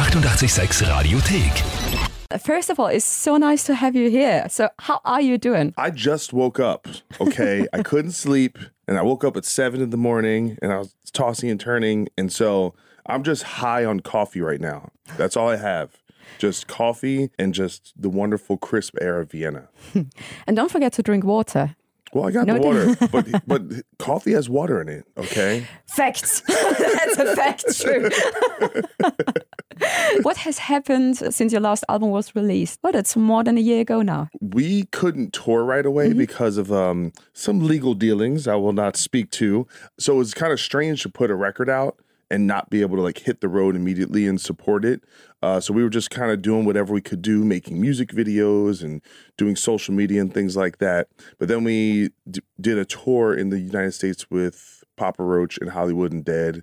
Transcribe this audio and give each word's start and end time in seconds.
886 0.00 0.80
Radiothek. 0.80 2.40
First 2.40 2.70
of 2.70 2.80
all, 2.80 2.86
it's 2.86 3.04
so 3.04 3.36
nice 3.36 3.64
to 3.64 3.74
have 3.74 3.94
you 3.94 4.08
here. 4.08 4.46
So, 4.48 4.70
how 4.78 5.02
are 5.04 5.20
you 5.20 5.36
doing? 5.36 5.74
I 5.76 5.90
just 5.90 6.32
woke 6.32 6.58
up, 6.58 6.88
okay? 7.20 7.66
I 7.74 7.82
couldn't 7.82 8.12
sleep 8.12 8.56
and 8.88 8.96
I 8.96 9.02
woke 9.02 9.24
up 9.24 9.36
at 9.36 9.44
seven 9.44 9.82
in 9.82 9.90
the 9.90 9.98
morning 9.98 10.56
and 10.62 10.72
I 10.72 10.78
was 10.78 10.94
tossing 11.12 11.50
and 11.50 11.60
turning. 11.60 12.08
And 12.16 12.32
so 12.32 12.74
I'm 13.04 13.22
just 13.22 13.42
high 13.42 13.84
on 13.84 14.00
coffee 14.00 14.40
right 14.40 14.60
now. 14.60 14.90
That's 15.18 15.36
all 15.36 15.50
I 15.50 15.56
have. 15.56 16.00
Just 16.38 16.66
coffee 16.66 17.28
and 17.38 17.52
just 17.52 17.92
the 17.94 18.08
wonderful 18.08 18.56
crisp 18.56 18.96
air 19.02 19.20
of 19.20 19.30
Vienna. 19.30 19.68
And 20.46 20.56
don't 20.56 20.70
forget 20.70 20.94
to 20.94 21.02
drink 21.02 21.24
water. 21.24 21.76
Well, 22.12 22.26
I 22.26 22.30
got 22.32 22.46
No, 22.46 22.54
the 22.54 22.60
water, 22.60 22.96
but 23.12 23.26
but 23.46 23.62
coffee 23.98 24.32
has 24.32 24.48
water 24.48 24.80
in 24.80 24.88
it, 24.88 25.04
okay? 25.16 25.66
Facts. 25.88 26.40
That's 26.48 27.18
a 27.18 27.36
fact, 27.36 27.80
true. 27.80 28.10
what 30.22 30.36
has 30.38 30.58
happened 30.58 31.16
since 31.16 31.52
your 31.52 31.60
last 31.60 31.84
album 31.88 32.10
was 32.10 32.34
released? 32.34 32.80
Well, 32.82 32.94
it's 32.96 33.16
more 33.16 33.44
than 33.44 33.56
a 33.56 33.60
year 33.60 33.80
ago 33.80 34.02
now. 34.02 34.28
we 34.40 34.84
couldn't 34.86 35.32
tour 35.32 35.64
right 35.64 35.86
away 35.86 36.12
because 36.12 36.56
of 36.56 36.72
um, 36.72 37.12
some 37.32 37.60
legal 37.60 37.94
dealings 37.94 38.46
I 38.48 38.56
will 38.56 38.72
not 38.72 38.96
speak 38.96 39.30
to. 39.32 39.66
So 39.98 40.14
it 40.14 40.18
was 40.18 40.34
kind 40.34 40.52
of 40.52 40.60
strange 40.60 41.02
to 41.02 41.08
put 41.08 41.30
a 41.30 41.34
record 41.34 41.70
out 41.70 41.96
and 42.30 42.46
not 42.46 42.70
be 42.70 42.80
able 42.80 42.96
to 42.96 43.02
like 43.02 43.18
hit 43.18 43.40
the 43.40 43.48
road 43.48 43.74
immediately 43.76 44.26
and 44.26 44.40
support 44.40 44.84
it. 44.84 45.02
Uh, 45.42 45.58
so 45.58 45.72
we 45.72 45.82
were 45.82 45.90
just 45.90 46.10
kind 46.10 46.30
of 46.30 46.42
doing 46.42 46.64
whatever 46.64 46.92
we 46.92 47.00
could 47.00 47.22
do, 47.22 47.44
making 47.44 47.80
music 47.80 48.10
videos 48.10 48.82
and 48.82 49.00
doing 49.38 49.56
social 49.56 49.94
media 49.94 50.20
and 50.20 50.34
things 50.34 50.56
like 50.56 50.78
that. 50.78 51.08
But 51.38 51.48
then 51.48 51.64
we 51.64 52.10
d- 52.30 52.42
did 52.60 52.76
a 52.76 52.84
tour 52.84 53.34
in 53.34 53.48
the 53.48 53.58
United 53.58 53.92
States 53.92 54.30
with 54.30 54.84
Papa 54.96 55.22
Roach 55.22 55.58
and 55.58 55.70
Hollywood 55.70 56.12
Undead. 56.12 56.62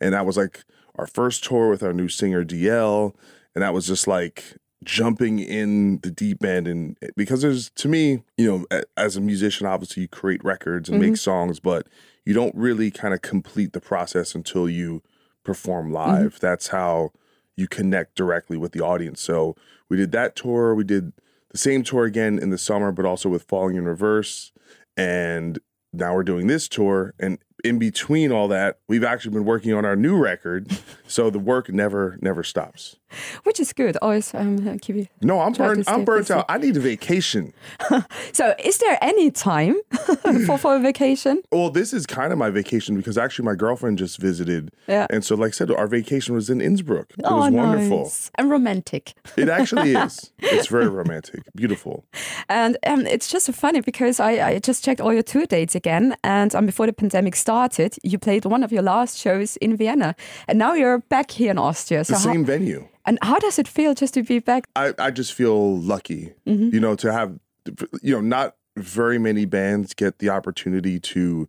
And 0.00 0.14
that 0.14 0.24
was 0.24 0.36
like 0.36 0.64
our 0.96 1.06
first 1.06 1.44
tour 1.44 1.68
with 1.68 1.82
our 1.82 1.92
new 1.92 2.08
singer 2.08 2.44
DL. 2.44 3.14
And 3.54 3.62
that 3.62 3.74
was 3.74 3.86
just 3.86 4.06
like 4.06 4.56
jumping 4.84 5.38
in 5.38 5.98
the 6.00 6.10
deep 6.10 6.44
end 6.44 6.68
and 6.68 6.96
eh, 7.02 7.08
because 7.16 7.40
there's 7.40 7.70
to 7.70 7.88
me 7.88 8.22
you 8.36 8.46
know 8.46 8.80
as 8.98 9.16
a 9.16 9.20
musician 9.20 9.66
obviously 9.66 10.02
you 10.02 10.08
create 10.08 10.44
records 10.44 10.90
and 10.90 11.00
make 11.00 11.12
mm-hmm. 11.12 11.14
songs 11.14 11.58
but 11.58 11.86
you 12.26 12.34
don't 12.34 12.54
really 12.54 12.90
kind 12.90 13.14
of 13.14 13.22
complete 13.22 13.72
the 13.72 13.80
process 13.80 14.34
until 14.34 14.68
you 14.68 15.02
perform 15.42 15.86
mm-hmm. 15.86 15.94
live 15.94 16.38
that's 16.38 16.68
how 16.68 17.10
you 17.56 17.68
connect 17.68 18.16
directly 18.16 18.56
with 18.56 18.72
the 18.72 18.80
audience. 18.80 19.20
So 19.20 19.56
we 19.88 19.96
did 19.96 20.12
that 20.12 20.36
tour 20.36 20.74
we 20.74 20.84
did 20.84 21.12
the 21.50 21.58
same 21.58 21.82
tour 21.82 22.04
again 22.04 22.38
in 22.38 22.50
the 22.50 22.58
summer 22.58 22.92
but 22.92 23.04
also 23.04 23.28
with 23.28 23.44
falling 23.44 23.76
in 23.76 23.84
reverse 23.84 24.52
and 24.96 25.58
now 25.92 26.14
we're 26.14 26.24
doing 26.24 26.46
this 26.46 26.68
tour 26.68 27.14
and 27.18 27.38
in 27.64 27.78
between 27.78 28.30
all 28.30 28.48
that 28.48 28.78
we've 28.88 29.04
actually 29.04 29.32
been 29.32 29.44
working 29.44 29.72
on 29.72 29.84
our 29.84 29.96
new 29.96 30.16
record 30.16 30.70
so 31.06 31.30
the 31.30 31.38
work 31.38 31.68
never 31.70 32.18
never 32.20 32.42
stops 32.42 32.96
Which 33.44 33.60
is 33.60 33.72
good. 33.72 33.96
Always 34.02 34.34
um, 34.34 34.78
keep 34.78 34.96
you. 34.96 35.06
no, 35.22 35.40
I'm 35.40 35.52
burnt. 35.52 35.88
I'm 35.88 36.04
burnt 36.04 36.28
busy. 36.28 36.34
out. 36.34 36.46
I 36.48 36.58
need 36.58 36.76
a 36.76 36.80
vacation. 36.80 37.52
So, 38.32 38.54
is 38.64 38.78
there 38.78 38.98
any 39.00 39.30
time 39.30 39.76
for, 40.46 40.58
for 40.58 40.76
a 40.76 40.80
vacation? 40.80 41.42
Well, 41.52 41.70
this 41.70 41.92
is 41.92 42.06
kind 42.06 42.32
of 42.32 42.38
my 42.38 42.50
vacation 42.50 42.96
because 42.96 43.16
actually 43.16 43.44
my 43.44 43.54
girlfriend 43.54 43.98
just 43.98 44.18
visited. 44.18 44.72
Yeah. 44.88 45.06
And 45.10 45.24
so, 45.24 45.36
like 45.36 45.48
I 45.48 45.52
said, 45.52 45.70
our 45.70 45.86
vacation 45.86 46.34
was 46.34 46.50
in 46.50 46.60
Innsbruck. 46.60 47.10
It 47.10 47.24
oh, 47.24 47.36
was 47.36 47.52
wonderful. 47.52 48.02
nice. 48.04 48.30
And 48.36 48.50
romantic. 48.50 49.14
It 49.36 49.48
actually 49.48 49.92
is. 49.94 50.32
It's 50.38 50.66
very 50.66 50.88
romantic, 50.88 51.42
beautiful. 51.54 52.04
And 52.48 52.76
um, 52.86 53.06
it's 53.06 53.30
just 53.30 53.46
so 53.46 53.52
funny 53.52 53.80
because 53.80 54.18
I, 54.18 54.48
I 54.48 54.58
just 54.58 54.84
checked 54.84 55.00
all 55.00 55.12
your 55.12 55.22
tour 55.22 55.46
dates 55.46 55.74
again. 55.74 56.16
And 56.24 56.54
um, 56.54 56.66
before 56.66 56.86
the 56.86 56.92
pandemic 56.92 57.36
started, 57.36 57.53
you 58.02 58.18
played 58.18 58.44
one 58.44 58.62
of 58.64 58.72
your 58.72 58.82
last 58.82 59.18
shows 59.18 59.56
in 59.58 59.76
Vienna. 59.76 60.14
And 60.48 60.58
now 60.58 60.74
you're 60.74 60.98
back 60.98 61.30
here 61.30 61.50
in 61.50 61.58
Austria. 61.58 62.00
The 62.00 62.04
So 62.04 62.14
how, 62.14 62.32
same 62.32 62.44
venue. 62.44 62.88
and 63.04 63.18
how 63.22 63.38
does 63.38 63.58
it 63.58 63.68
feel 63.68 63.94
just 63.94 64.14
to 64.14 64.22
be 64.22 64.38
back? 64.38 64.68
I, 64.76 64.92
I 64.98 65.10
just 65.10 65.32
feel 65.32 65.78
lucky, 65.78 66.34
mm-hmm. 66.46 66.70
you 66.74 66.80
know, 66.80 66.94
to 66.96 67.12
have, 67.12 67.38
you 68.02 68.14
know, 68.14 68.20
not 68.20 68.56
very 68.76 69.18
many 69.18 69.44
bands 69.44 69.94
get 69.94 70.18
the 70.18 70.30
opportunity 70.30 70.98
to 70.98 71.48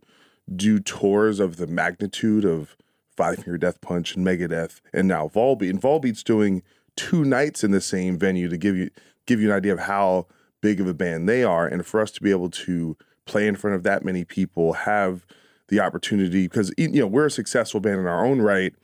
do 0.54 0.78
tours 0.78 1.40
of 1.40 1.56
the 1.56 1.66
magnitude 1.66 2.44
of 2.44 2.76
Five 3.16 3.36
Finger 3.36 3.58
Death 3.58 3.80
Punch 3.80 4.14
and 4.14 4.24
Megadeth, 4.24 4.80
and 4.92 5.08
now 5.08 5.28
Volbeat. 5.28 5.70
And 5.70 5.80
Volbeat's 5.80 6.22
doing 6.22 6.62
two 6.96 7.24
nights 7.24 7.64
in 7.64 7.70
the 7.72 7.80
same 7.80 8.18
venue 8.18 8.48
to 8.48 8.56
give 8.56 8.76
you 8.76 8.90
give 9.26 9.40
you 9.40 9.50
an 9.50 9.56
idea 9.56 9.72
of 9.72 9.80
how 9.80 10.26
big 10.60 10.80
of 10.80 10.86
a 10.86 10.94
band 10.94 11.28
they 11.28 11.42
are, 11.42 11.66
and 11.66 11.84
for 11.84 12.00
us 12.00 12.10
to 12.12 12.22
be 12.22 12.30
able 12.30 12.50
to 12.50 12.96
play 13.24 13.48
in 13.48 13.56
front 13.56 13.74
of 13.74 13.82
that 13.82 14.04
many 14.04 14.24
people, 14.24 14.72
have 14.72 15.26
the 15.68 15.80
opportunity 15.80 16.46
because 16.46 16.72
you 16.78 16.88
know 16.88 17.06
we're 17.06 17.26
a 17.26 17.30
successful 17.30 17.80
band 17.80 18.00
in 18.00 18.06
our 18.06 18.24
own 18.24 18.40
right, 18.40 18.74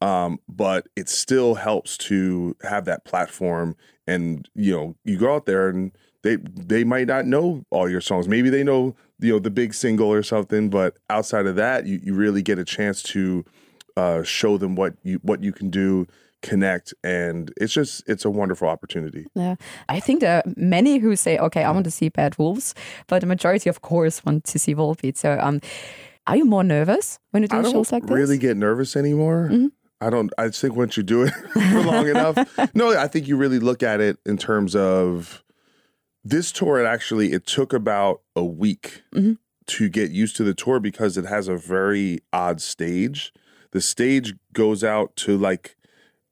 um, 0.00 0.38
but 0.48 0.86
it 0.96 1.08
still 1.08 1.54
helps 1.56 1.96
to 1.98 2.56
have 2.62 2.84
that 2.84 3.04
platform. 3.04 3.76
And 4.06 4.48
you 4.54 4.72
know, 4.72 4.96
you 5.04 5.18
go 5.18 5.34
out 5.34 5.46
there 5.46 5.68
and 5.68 5.92
they 6.22 6.36
they 6.36 6.84
might 6.84 7.06
not 7.06 7.26
know 7.26 7.64
all 7.70 7.88
your 7.88 8.00
songs. 8.00 8.28
Maybe 8.28 8.50
they 8.50 8.62
know 8.62 8.94
you 9.20 9.32
know 9.32 9.38
the 9.38 9.50
big 9.50 9.74
single 9.74 10.12
or 10.12 10.22
something, 10.22 10.70
but 10.70 10.96
outside 11.10 11.46
of 11.46 11.56
that, 11.56 11.86
you, 11.86 12.00
you 12.02 12.14
really 12.14 12.42
get 12.42 12.58
a 12.58 12.64
chance 12.64 13.02
to 13.04 13.44
uh, 13.96 14.22
show 14.22 14.58
them 14.58 14.76
what 14.76 14.94
you 15.02 15.18
what 15.22 15.42
you 15.42 15.52
can 15.52 15.70
do, 15.70 16.06
connect, 16.42 16.94
and 17.02 17.52
it's 17.56 17.72
just 17.72 18.08
it's 18.08 18.24
a 18.24 18.30
wonderful 18.30 18.68
opportunity. 18.68 19.26
Yeah. 19.34 19.56
I 19.88 20.00
think 20.00 20.20
there 20.20 20.36
are 20.36 20.52
many 20.56 20.98
who 20.98 21.16
say, 21.16 21.36
okay, 21.38 21.64
I 21.64 21.70
want 21.70 21.84
to 21.84 21.90
see 21.90 22.08
Bad 22.08 22.38
Wolves, 22.38 22.74
but 23.08 23.20
the 23.20 23.26
majority, 23.26 23.68
of 23.68 23.82
course, 23.82 24.24
want 24.24 24.44
to 24.44 24.58
see 24.58 24.74
Volbeat. 24.74 25.16
So, 25.16 25.38
um, 25.40 25.60
are 26.28 26.36
you 26.36 26.44
more 26.44 26.62
nervous 26.64 27.18
when 27.32 27.42
you 27.42 27.48
do 27.48 27.62
shows 27.64 27.90
like 27.92 28.02
this? 28.02 28.10
Mm-hmm. 28.10 28.14
really 28.14 28.38
get 28.38 28.56
nervous 28.56 28.94
anymore. 28.96 29.50
I 30.00 30.10
don't. 30.10 30.32
I 30.38 30.46
just 30.46 30.60
think 30.60 30.76
once 30.76 30.96
you 30.96 31.02
do 31.02 31.22
it 31.24 31.30
for 31.52 31.82
long 31.82 32.06
enough, 32.14 32.36
no, 32.74 32.96
I 32.96 33.08
think 33.08 33.26
you 33.26 33.36
really 33.36 33.58
look 33.58 33.82
at 33.82 34.00
it 34.00 34.18
in 34.24 34.36
terms 34.38 34.76
of 34.76 35.42
this 36.24 36.52
tour. 36.52 36.78
It 36.80 36.86
actually 36.86 37.32
it 37.32 37.46
took 37.46 37.72
about 37.72 38.20
a 38.36 38.44
week 38.44 39.02
Mm-hmm. 39.14 39.32
to 39.66 39.88
get 39.88 40.10
used 40.12 40.36
to 40.36 40.44
the 40.44 40.54
tour 40.54 40.78
because 40.80 41.16
it 41.16 41.24
has 41.24 41.48
a 41.48 41.56
very 41.56 42.20
odd 42.32 42.60
stage. 42.60 43.32
The 43.72 43.80
stage 43.80 44.34
goes 44.52 44.84
out 44.84 45.16
to 45.16 45.36
like 45.36 45.76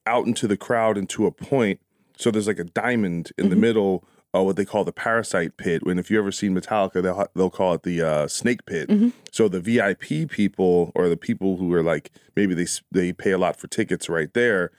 out 0.07 0.27
into 0.27 0.47
the 0.47 0.57
crowd 0.57 0.97
and 0.97 1.09
to 1.11 1.27
a 1.27 1.33
point. 1.33 1.81
So 2.17 2.31
there's 2.31 2.47
like 2.47 2.59
a 2.61 2.65
diamond 2.65 3.33
in 3.37 3.45
Mm-hmm. 3.47 3.51
the 3.51 3.57
middle 3.57 4.05
of 4.41 4.47
what 4.47 4.57
they 4.57 4.65
call 4.65 4.85
the 4.85 4.93
parasite 4.93 5.57
pit. 5.57 5.85
When 5.85 5.99
if 5.99 6.11
you 6.11 6.19
ever 6.19 6.33
seen 6.33 6.55
Metallica, 6.55 7.03
they'll 7.03 7.29
they'll 7.35 7.51
call 7.51 7.75
it 7.75 7.83
the 7.83 8.03
uh, 8.03 8.29
snake 8.29 8.65
pit. 8.67 8.89
Mm-hmm. 8.89 9.11
So 9.33 9.49
the 9.49 9.61
VIP 9.61 10.31
people 10.31 10.93
or 10.95 11.09
the 11.09 11.17
people 11.17 11.57
who 11.57 11.73
are 11.75 11.83
like 11.83 12.11
maybe 12.35 12.55
they 12.55 12.67
they 12.93 13.13
pay 13.13 13.33
a 13.33 13.39
lot 13.39 13.57
for 13.57 13.69
tickets 13.69 14.09
right 14.09 14.33
there, 14.35 14.71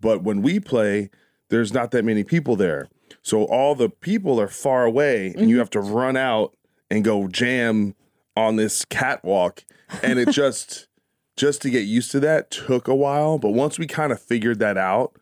but 0.00 0.22
when 0.22 0.42
we 0.42 0.60
play, 0.60 1.10
there's 1.48 1.72
not 1.72 1.90
that 1.92 2.04
many 2.04 2.24
people 2.24 2.56
there. 2.56 2.88
So 3.22 3.44
all 3.44 3.74
the 3.74 3.88
people 3.88 4.40
are 4.40 4.48
far 4.48 4.84
away, 4.84 5.34
and 5.36 5.50
you 5.50 5.58
have 5.58 5.70
to 5.70 5.80
run 5.80 6.16
out 6.16 6.56
and 6.90 7.04
go 7.04 7.28
jam 7.28 7.94
on 8.36 8.56
this 8.56 8.84
catwalk, 8.84 9.64
and 10.02 10.18
it 10.18 10.28
just 10.32 10.88
just 11.36 11.62
to 11.62 11.70
get 11.70 11.80
used 11.80 12.10
to 12.12 12.20
that 12.20 12.50
took 12.50 12.88
a 12.88 12.94
while. 12.94 13.38
But 13.38 13.50
once 13.50 13.78
we 13.78 13.86
kind 13.86 14.10
of 14.12 14.20
figured 14.20 14.58
that 14.60 14.78
out, 14.78 15.14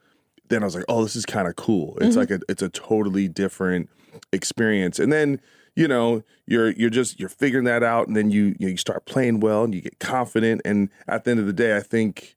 then 0.49 0.63
I 0.63 0.67
was 0.67 0.75
like, 0.75 0.85
oh, 0.89 1.03
this 1.03 1.17
is 1.17 1.27
kind 1.27 1.49
of 1.49 1.57
cool. 1.57 1.97
It's 1.99 2.11
mm-hmm. 2.11 2.19
like 2.19 2.31
a 2.31 2.41
it's 2.49 2.63
a 2.63 2.69
totally 2.69 3.29
different 3.29 3.89
experience. 4.33 4.99
And 4.99 5.13
then 5.13 5.41
you 5.77 5.89
know 5.89 6.23
you're 6.47 6.71
you're 6.71 6.91
just 6.91 7.19
you're 7.19 7.29
figuring 7.29 7.65
that 7.65 7.83
out, 7.83 8.07
and 8.07 8.17
then 8.17 8.31
you 8.31 8.57
you, 8.59 8.67
know, 8.67 8.69
you 8.69 8.77
start 8.77 9.07
playing 9.07 9.41
well, 9.41 9.65
and 9.65 9.75
you 9.75 9.81
get 9.81 9.99
confident. 9.99 10.63
And 10.65 10.91
at 11.09 11.25
the 11.25 11.33
end 11.33 11.41
of 11.41 11.47
the 11.47 11.53
day, 11.53 11.77
I 11.77 11.81
think 11.81 12.37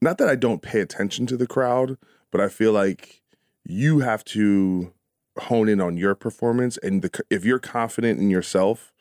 not 0.00 0.18
that 0.18 0.28
I 0.28 0.34
don't 0.34 0.62
pay 0.62 0.80
attention 0.80 1.26
to 1.26 1.36
the 1.36 1.46
crowd, 1.46 1.96
but 2.30 2.40
I 2.40 2.48
feel 2.48 2.72
like 2.72 3.22
you 3.64 4.00
have 4.00 4.24
to 4.24 4.92
hone 5.38 5.68
in 5.68 5.80
on 5.80 5.96
your 5.96 6.14
performance, 6.14 6.76
and 6.78 7.02
the, 7.02 7.24
if 7.30 7.44
you're 7.44 7.60
confident 7.60 8.20
in 8.20 8.28
yourself, 8.28 8.92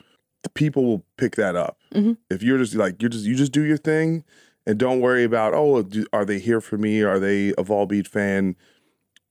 the 0.43 0.49
people 0.49 0.85
will 0.85 1.03
pick 1.17 1.35
that 1.35 1.55
up. 1.55 1.77
Mm-hmm. 1.93 2.13
If 2.29 2.43
you're 2.43 2.57
just 2.57 2.75
like 2.75 3.01
you're 3.01 3.09
just 3.09 3.25
you 3.25 3.35
just 3.35 3.51
do 3.51 3.63
your 3.63 3.77
thing 3.77 4.23
and 4.71 4.79
don't 4.79 5.01
worry 5.01 5.25
about 5.25 5.53
oh 5.53 5.83
do, 5.83 6.05
are 6.13 6.23
they 6.23 6.39
here 6.39 6.61
for 6.61 6.77
me 6.77 7.01
are 7.01 7.19
they 7.19 7.49
a 7.49 7.63
Volbeat 7.63 8.07
fan 8.07 8.55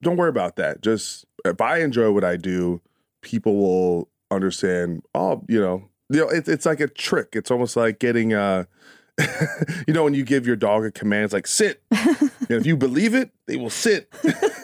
don't 0.03 0.19
worry 0.19 0.29
about 0.29 0.57
that 0.57 0.83
just 0.83 1.25
if 1.47 1.63
I 1.63 1.79
enjoy 1.79 2.11
what 2.11 2.25
I 2.25 2.37
do 2.37 2.83
people 3.23 3.57
will 3.57 4.11
understand 4.31 5.03
oh 5.15 5.43
you 5.49 5.59
know 5.59 5.89
you 6.11 6.21
know 6.21 6.29
it's 6.29 6.47
it's 6.47 6.67
like 6.67 6.81
a 6.81 6.89
trick 6.89 7.31
it's 7.33 7.51
almost 7.51 7.75
like 7.75 7.99
getting 7.99 8.35
uh 8.35 8.65
you 9.89 9.95
know 9.95 10.05
when 10.05 10.13
you 10.13 10.25
give 10.25 10.47
your 10.47 10.57
dog 10.57 10.85
a 10.85 10.91
command 10.91 11.25
it's 11.25 11.33
like 11.33 11.47
sit 11.47 11.83
and 11.91 12.51
if 12.51 12.67
you 12.67 12.77
believe 12.77 13.15
it 13.15 13.31
they 13.47 13.57
will 13.57 13.71
sit 13.71 14.13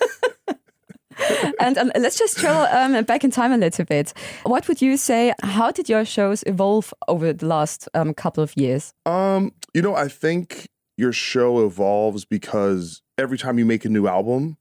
and 1.59 1.79
um, 1.79 1.93
let's 1.97 2.19
just 2.19 2.39
travel 2.39 2.63
um, 2.63 3.05
back 3.05 3.25
in 3.25 3.31
time 3.31 3.53
a 3.53 3.57
little 3.57 3.85
bit. 3.85 4.13
What 4.45 4.69
would 4.69 4.83
you 4.83 4.97
say? 4.97 5.33
How 5.43 5.71
did 5.71 5.89
your 5.89 6.05
shows 6.05 6.43
evolve 6.47 6.93
over 7.09 7.33
the 7.33 7.47
last 7.47 7.89
um, 7.95 8.15
couple 8.15 8.43
of 8.43 8.57
years? 8.57 8.93
Um, 9.07 9.53
you 9.75 9.83
know, 9.83 9.95
I 9.95 10.09
think 10.09 10.69
your 10.97 11.13
show 11.13 11.65
evolves 11.65 12.25
because 12.25 13.03
every 13.19 13.39
time 13.39 13.59
you 13.59 13.65
make 13.67 13.85
a 13.85 13.89
new 13.89 14.07
album, 14.07 14.57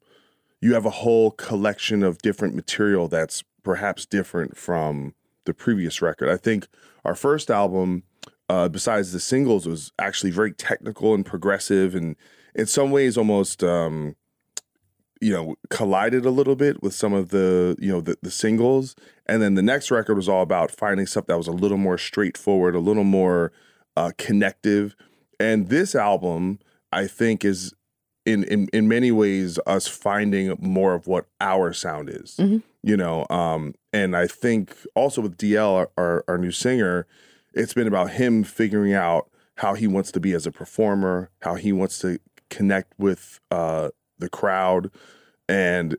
you 0.62 0.74
have 0.74 0.86
a 0.86 0.92
whole 0.92 1.32
collection 1.32 2.04
of 2.04 2.18
different 2.20 2.56
material 2.56 3.08
that's 3.08 3.44
perhaps 3.64 4.06
different 4.06 4.58
from 4.58 5.14
the 5.46 5.54
previous 5.54 6.02
record. 6.02 6.30
I 6.30 6.38
think 6.38 6.68
our 7.04 7.16
first 7.16 7.50
album, 7.50 8.04
uh, 8.50 8.70
besides 8.70 9.12
the 9.12 9.20
singles, 9.20 9.68
was 9.68 9.92
actually 10.00 10.32
very 10.32 10.52
technical 10.52 11.14
and 11.14 11.26
progressive, 11.26 11.96
and 11.96 12.16
in 12.54 12.66
some 12.66 12.92
ways 12.92 13.18
almost 13.18 13.64
um, 13.64 14.16
you 15.22 15.32
know 15.32 15.56
collided 15.70 16.26
a 16.26 16.30
little 16.30 16.56
bit 16.56 16.82
with 16.82 16.94
some 16.94 17.14
of 17.14 17.30
the 17.30 17.76
you 17.80 17.92
know 17.92 18.02
the, 18.02 18.18
the 18.22 18.32
singles 18.32 18.96
and 19.26 19.42
then 19.42 19.56
the 19.56 19.62
next 19.62 19.90
record 19.90 20.16
was 20.16 20.28
all 20.28 20.42
about 20.42 20.72
finding 20.72 21.06
stuff 21.06 21.26
that 21.28 21.38
was 21.38 21.48
a 21.48 21.52
little 21.52 21.78
more 21.78 21.98
straightforward 21.98 22.76
a 22.76 22.80
little 22.80 23.04
more 23.04 23.52
uh, 23.96 24.12
connective 24.18 24.96
and 25.40 25.70
this 25.70 25.96
album 25.96 26.60
i 26.92 27.08
think 27.08 27.44
is 27.46 27.74
in, 28.26 28.44
in 28.46 28.68
in 28.74 28.88
many 28.88 29.12
ways 29.12 29.60
us 29.68 29.88
finding 29.88 30.56
more 30.60 30.94
of 30.94 31.08
what 31.08 31.26
our 31.40 31.74
sound 31.74 32.10
is 32.10 32.36
you 32.84 32.98
know 32.98 33.26
um 33.30 33.74
and 33.94 34.16
i 34.16 34.26
think 34.28 34.76
also 34.96 35.22
with 35.22 35.38
dl 35.38 35.74
our, 35.74 35.90
our, 35.98 36.26
our 36.28 36.38
new 36.38 36.52
singer 36.52 37.06
it's 37.54 37.74
been 37.74 37.88
about 37.88 38.12
him 38.12 38.44
figuring 38.44 38.94
out 38.94 39.30
how 39.58 39.74
he 39.74 39.88
wants 39.88 40.12
to 40.12 40.20
be 40.20 40.34
as 40.34 40.46
a 40.46 40.52
performer 40.52 41.30
how 41.42 41.56
he 41.56 41.72
wants 41.72 42.00
to 42.00 42.20
connect 42.50 42.94
with 42.98 43.40
uh 43.52 43.90
the 44.20 44.30
crowd. 44.30 44.92
And 45.48 45.96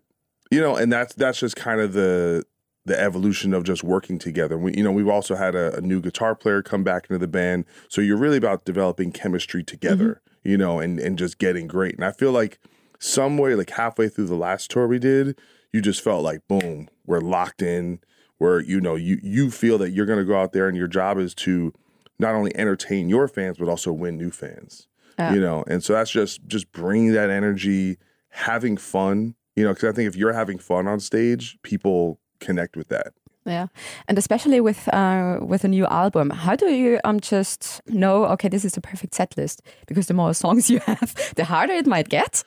you 0.50 0.60
know 0.60 0.76
and 0.76 0.92
that's 0.92 1.14
that's 1.14 1.40
just 1.40 1.56
kind 1.56 1.80
of 1.80 1.92
the 1.92 2.44
the 2.86 2.98
evolution 2.98 3.52
of 3.52 3.64
just 3.64 3.84
working 3.84 4.18
together. 4.18 4.56
We 4.56 4.74
you 4.74 4.82
know 4.82 4.92
we've 4.92 5.08
also 5.08 5.34
had 5.34 5.54
a, 5.54 5.76
a 5.76 5.80
new 5.80 6.00
guitar 6.00 6.34
player 6.34 6.62
come 6.62 6.84
back 6.84 7.04
into 7.10 7.18
the 7.18 7.28
band. 7.28 7.66
So 7.88 8.00
you're 8.00 8.16
really 8.16 8.38
about 8.38 8.64
developing 8.64 9.12
chemistry 9.12 9.62
together 9.62 10.22
mm-hmm. 10.24 10.48
you 10.48 10.56
know 10.56 10.78
and 10.78 10.98
and 10.98 11.18
just 11.18 11.38
getting 11.38 11.66
great. 11.66 11.94
And 11.96 12.04
i 12.04 12.12
feel 12.12 12.32
like 12.32 12.58
somewhere 12.98 13.56
like 13.56 13.70
halfway 13.70 14.08
through 14.08 14.26
the 14.26 14.36
last 14.36 14.70
tour 14.70 14.86
we 14.86 14.98
did 14.98 15.38
you 15.72 15.82
just 15.82 16.00
felt 16.00 16.24
like 16.24 16.46
boom 16.48 16.88
we're 17.04 17.20
locked 17.20 17.62
in. 17.62 18.00
Where 18.38 18.60
you 18.60 18.82
know 18.82 18.96
you 18.96 19.18
you 19.22 19.50
feel 19.50 19.78
that 19.78 19.90
you're 19.90 20.06
going 20.06 20.18
to 20.18 20.24
go 20.24 20.38
out 20.38 20.52
there 20.52 20.68
and 20.68 20.76
your 20.76 20.88
job 20.88 21.18
is 21.18 21.34
to 21.36 21.72
not 22.18 22.34
only 22.34 22.54
entertain 22.54 23.08
your 23.08 23.28
fans 23.28 23.56
but 23.58 23.68
also 23.68 23.92
win 23.92 24.18
new 24.18 24.30
fans 24.30 24.88
you 25.18 25.40
know? 25.40 25.64
And 25.66 25.82
so 25.82 25.94
that's 25.94 26.10
just 26.10 26.46
just 26.46 26.70
bringing 26.70 27.12
that 27.12 27.30
energy 27.30 27.96
having 28.28 28.76
fun 28.76 29.34
you 29.54 29.64
know? 29.64 29.70
Because 29.70 29.88
i 29.88 29.92
think 29.92 30.06
if 30.06 30.16
you're 30.16 30.34
having 30.34 30.58
fun 30.58 30.86
on 30.86 31.00
stage 31.00 31.58
people 31.62 32.20
connect 32.40 32.76
with 32.76 32.88
that 32.88 33.12
Yeah, 33.46 33.68
and 34.08 34.18
especially 34.18 34.60
with 34.60 34.88
uh, 34.92 35.38
with 35.40 35.64
a 35.64 35.68
new 35.68 35.86
album, 35.86 36.30
how 36.30 36.56
do 36.56 36.66
you 36.66 36.98
um 37.04 37.20
just 37.20 37.80
know? 37.86 38.26
Okay, 38.32 38.48
this 38.50 38.64
is 38.64 38.72
the 38.72 38.80
perfect 38.80 39.14
set 39.14 39.36
list 39.36 39.62
because 39.86 40.06
the 40.06 40.14
more 40.14 40.34
songs 40.34 40.68
you 40.74 40.80
have, 40.80 41.14
the 41.36 41.44
harder 41.44 41.74
it 41.74 41.86
might 41.86 42.08
get. 42.08 42.44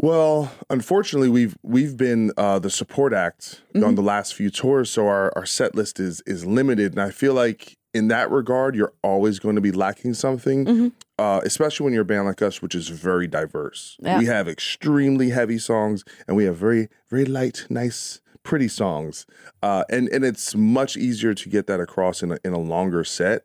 Well, 0.00 0.50
unfortunately, 0.70 1.28
we've 1.28 1.56
we've 1.62 1.96
been 1.96 2.30
uh, 2.36 2.60
the 2.60 2.70
support 2.70 3.12
act 3.12 3.62
on 3.74 3.94
the 3.96 4.02
last 4.02 4.34
few 4.34 4.50
tours, 4.50 4.90
so 4.90 5.06
our, 5.06 5.32
our 5.36 5.46
set 5.46 5.74
list 5.74 5.98
is 6.00 6.22
is 6.24 6.46
limited, 6.46 6.92
and 6.92 7.02
I 7.02 7.10
feel 7.10 7.34
like 7.34 7.76
in 7.94 8.08
that 8.08 8.30
regard, 8.30 8.76
you're 8.76 8.92
always 9.02 9.38
going 9.40 9.56
to 9.56 9.60
be 9.60 9.72
lacking 9.72 10.14
something, 10.14 10.92
uh, 11.18 11.40
especially 11.42 11.84
when 11.84 11.92
you're 11.92 12.02
a 12.02 12.06
band 12.06 12.26
like 12.26 12.42
us, 12.42 12.62
which 12.62 12.74
is 12.74 12.88
very 12.88 13.26
diverse. 13.26 13.96
Yeah. 14.00 14.18
We 14.18 14.26
have 14.26 14.46
extremely 14.46 15.30
heavy 15.30 15.58
songs, 15.58 16.04
and 16.28 16.36
we 16.36 16.44
have 16.44 16.56
very 16.56 16.88
very 17.10 17.24
light, 17.24 17.66
nice, 17.68 18.20
pretty 18.48 18.66
songs, 18.66 19.26
uh, 19.62 19.84
and 19.90 20.08
and 20.08 20.24
it's 20.24 20.54
much 20.56 20.96
easier 20.96 21.34
to 21.34 21.48
get 21.48 21.66
that 21.68 21.78
across 21.78 22.22
in 22.22 22.32
a, 22.32 22.38
in 22.44 22.52
a 22.54 22.58
longer 22.58 23.04
set. 23.04 23.44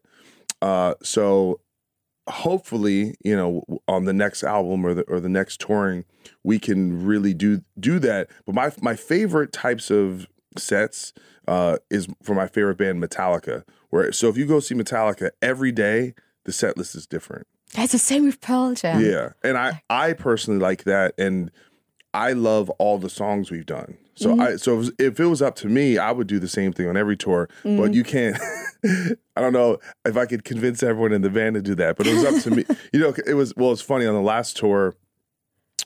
Uh, 0.61 0.95
so 1.03 1.59
hopefully, 2.29 3.15
you 3.23 3.35
know, 3.35 3.63
on 3.87 4.05
the 4.05 4.13
next 4.13 4.43
album 4.43 4.85
or 4.85 4.93
the 4.93 5.03
or 5.03 5.19
the 5.19 5.29
next 5.29 5.59
touring, 5.59 6.05
we 6.43 6.57
can 6.57 7.05
really 7.05 7.33
do 7.33 7.61
do 7.79 7.99
that. 7.99 8.29
But 8.45 8.55
my 8.55 8.71
my 8.81 8.95
favorite 8.95 9.51
types 9.51 9.91
of 9.91 10.25
sets 10.57 11.13
uh, 11.47 11.77
is 11.89 12.07
for 12.23 12.33
my 12.33 12.47
favorite 12.47 12.77
band 12.77 13.03
Metallica. 13.03 13.63
Where 13.89 14.11
so 14.13 14.29
if 14.29 14.37
you 14.37 14.45
go 14.45 14.61
see 14.61 14.73
Metallica 14.73 15.31
every 15.41 15.73
day, 15.73 16.15
the 16.45 16.53
set 16.53 16.77
list 16.77 16.95
is 16.95 17.05
different. 17.05 17.45
It's 17.75 17.91
the 17.91 17.97
same 17.97 18.23
with 18.23 18.39
Pearl 18.39 18.73
Jam. 18.73 19.03
Yeah, 19.03 19.33
and 19.43 19.57
I 19.57 19.81
I 19.89 20.13
personally 20.13 20.61
like 20.61 20.85
that, 20.85 21.13
and 21.17 21.51
I 22.13 22.33
love 22.33 22.69
all 22.71 22.97
the 22.99 23.09
songs 23.09 23.49
we've 23.51 23.65
done. 23.65 23.97
So 24.15 24.29
Mm-hmm. 24.29 24.41
I 24.41 24.55
so 24.57 24.73
if 24.73 24.75
it 24.75 24.77
was- 24.77 24.91
if 24.99 25.19
it 25.19 25.25
was 25.25 25.41
up 25.41 25.55
to 25.57 25.67
me, 25.67 25.97
I 25.97 26.11
would 26.11 26.27
do 26.27 26.37
the 26.39 26.47
same 26.47 26.71
thing 26.73 26.87
on 26.87 26.95
every 26.97 27.17
tour. 27.17 27.49
Mm-hmm. 27.63 27.77
But 27.81 27.93
you 27.93 28.03
can't. 28.03 28.37
I 29.35 29.41
don't 29.41 29.53
know 29.53 29.79
if 30.05 30.15
I 30.17 30.25
could 30.25 30.43
convince 30.43 30.83
everyone 30.83 31.13
in 31.13 31.21
the 31.21 31.29
band 31.29 31.55
to 31.55 31.61
do 31.61 31.73
that, 31.75 31.95
but 31.97 32.05
it 32.05 32.13
was 32.13 32.25
up 32.25 32.43
to 32.43 32.51
me. 32.51 32.65
You 32.93 32.99
know, 32.99 33.13
it 33.25 33.33
was 33.33 33.53
well. 33.55 33.71
It's 33.71 33.81
funny 33.81 34.05
on 34.05 34.13
the 34.13 34.21
last 34.21 34.55
tour, 34.57 34.95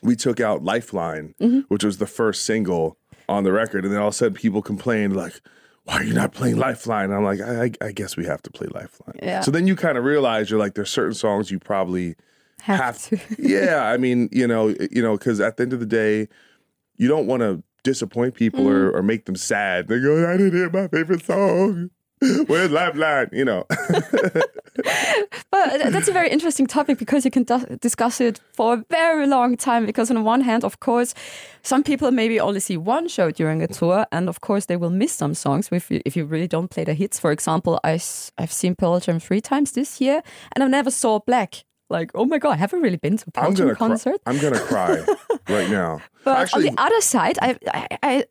we 0.02 0.14
took 0.16 0.40
out 0.40 0.62
Lifeline, 0.62 1.34
Mm-hmm. 1.40 1.60
which 1.68 1.84
was 1.84 1.98
the 1.98 2.06
first 2.06 2.44
single 2.44 2.98
on 3.28 3.44
the 3.44 3.52
record, 3.52 3.84
and 3.84 3.92
then 3.94 4.00
all 4.00 4.08
of 4.08 4.14
a 4.14 4.16
sudden 4.16 4.34
people 4.34 4.62
complained 4.62 5.16
like. 5.16 5.40
Why 5.84 5.94
are 5.94 6.04
you 6.04 6.12
not 6.12 6.34
playing 6.34 6.58
Lifeline? 6.58 7.04
And 7.06 7.14
I'm 7.14 7.24
like, 7.24 7.40
I, 7.40 7.64
I, 7.64 7.86
I 7.86 7.92
guess 7.92 8.14
we 8.14 8.26
have 8.26 8.42
to 8.42 8.50
play 8.50 8.66
Lifeline. 8.66 9.18
Yeah. 9.22 9.40
So 9.40 9.50
then 9.50 9.66
you 9.66 9.74
kind 9.74 9.96
of 9.96 10.04
realize 10.04 10.50
you're 10.50 10.58
like, 10.58 10.74
there's 10.74 10.90
certain 10.90 11.14
songs 11.14 11.50
you 11.50 11.58
probably 11.58 12.14
Have, 12.62 12.78
have 12.80 13.02
to. 13.04 13.18
yeah 13.38 13.84
i 13.92 13.96
mean 13.96 14.28
you 14.32 14.46
know 14.46 14.74
you 14.90 15.00
know 15.02 15.16
because 15.16 15.40
at 15.40 15.56
the 15.56 15.62
end 15.62 15.72
of 15.72 15.80
the 15.80 15.86
day 15.86 16.28
you 16.96 17.06
don't 17.08 17.26
want 17.26 17.40
to 17.42 17.62
disappoint 17.84 18.34
people 18.34 18.64
Mm. 18.64 18.70
or, 18.70 18.96
or 18.96 19.02
make 19.02 19.24
them 19.26 19.36
sad 19.36 19.88
they 19.88 20.00
go 20.00 20.28
i 20.28 20.36
didn't 20.36 20.52
hear 20.52 20.68
my 20.70 20.88
favorite 20.88 21.24
song 21.24 21.90
where's 22.48 22.70
lifeline 22.70 23.28
you 23.32 23.44
know 23.44 23.64
But 25.50 25.90
that's 25.92 26.08
a 26.08 26.12
very 26.12 26.28
interesting 26.30 26.66
topic 26.66 26.98
because 26.98 27.24
you 27.24 27.30
can 27.30 27.44
discuss 27.80 28.20
it 28.20 28.40
for 28.52 28.74
a 28.74 28.84
very 28.90 29.26
long 29.26 29.56
time. 29.56 29.86
Because 29.86 30.10
on 30.10 30.22
one 30.24 30.40
hand, 30.40 30.62
of 30.64 30.78
course, 30.80 31.14
some 31.62 31.82
people 31.82 32.10
maybe 32.12 32.38
only 32.38 32.60
see 32.60 32.76
one 32.76 33.08
show 33.08 33.30
during 33.30 33.62
a 33.62 33.66
tour, 33.66 34.06
and 34.12 34.28
of 34.28 34.40
course 34.40 34.66
they 34.66 34.76
will 34.76 34.90
miss 34.90 35.12
some 35.12 35.34
songs 35.34 35.68
if 35.72 35.90
you, 35.90 36.00
if 36.04 36.16
you 36.16 36.24
really 36.24 36.46
don't 36.46 36.68
play 36.70 36.84
the 36.84 36.94
hits. 36.94 37.18
For 37.18 37.32
example, 37.32 37.80
I 37.82 37.94
s- 37.94 38.30
I've 38.38 38.52
seen 38.52 38.76
Pearl 38.76 39.00
Jam 39.00 39.18
three 39.18 39.40
times 39.40 39.72
this 39.72 40.00
year, 40.00 40.22
and 40.52 40.62
I 40.62 40.68
never 40.68 40.90
saw 40.90 41.18
Black. 41.18 41.64
Like, 41.90 42.10
oh 42.14 42.24
my 42.24 42.38
god, 42.38 42.50
I 42.52 42.56
haven't 42.56 42.82
really 42.82 42.96
been 42.98 43.16
to 43.16 43.24
a 43.34 43.40
i'm 43.40 43.54
gonna 43.54 43.74
cry 43.74 43.88
concert? 43.88 44.20
i'm 44.26 44.38
gonna 44.38 44.60
cry 44.60 45.04
right 45.48 45.70
now 45.70 46.00
But 46.24 46.38
actually 46.38 46.68
on 46.68 46.74
the 46.74 46.82
other 46.82 47.00
side, 47.00 47.38
I, 47.40 47.56
I 48.02 48.24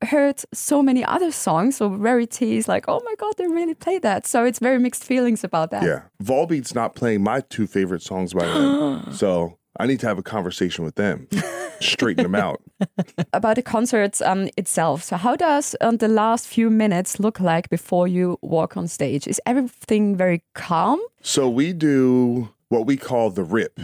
I 0.00 0.06
heard 0.06 0.42
so 0.52 0.82
many 0.82 1.02
other 1.04 1.30
songs 1.32 1.80
of 1.80 1.98
rarities. 2.00 2.68
Like, 2.68 2.84
oh 2.88 3.00
my 3.04 3.14
god, 3.16 3.34
they 3.38 3.46
really 3.46 3.74
play 3.74 3.98
that. 4.00 4.26
So 4.26 4.44
it's 4.44 4.58
very 4.58 4.78
mixed 4.78 5.04
feelings 5.04 5.44
about 5.44 5.70
that. 5.70 5.82
yeah 5.82 6.02
volbeat's 6.22 6.74
not 6.74 6.94
playing 6.94 7.22
my 7.22 7.40
two 7.54 7.66
favorite 7.66 8.02
songs 8.02 8.34
by 8.34 8.46
them 8.46 9.12
so 9.22 9.58
i 9.80 9.86
need 9.86 10.00
to 10.00 10.06
have 10.06 10.18
a 10.18 10.22
conversation 10.22 10.84
with 10.84 10.94
them 10.96 11.26
straighten 11.80 12.22
them 12.24 12.34
out 12.34 12.60
about 13.32 13.56
the 13.56 13.62
concert 13.62 14.20
um, 14.22 14.48
itself. 14.56 15.02
So, 15.02 15.16
how 15.16 15.36
does 15.36 15.76
um, 15.80 15.96
the 15.98 16.08
last 16.08 16.46
few 16.46 16.70
minutes 16.70 17.18
look 17.20 17.40
like 17.40 17.68
before 17.70 18.06
you 18.08 18.38
walk 18.42 18.76
on 18.76 18.88
stage? 18.88 19.26
Is 19.26 19.40
everything 19.46 20.16
very 20.16 20.40
calm? 20.54 20.98
So 21.22 21.48
we 21.48 21.72
do 21.72 22.48
what 22.74 22.86
we 22.86 22.96
call 22.96 23.30
the 23.30 23.44
rip. 23.44 23.78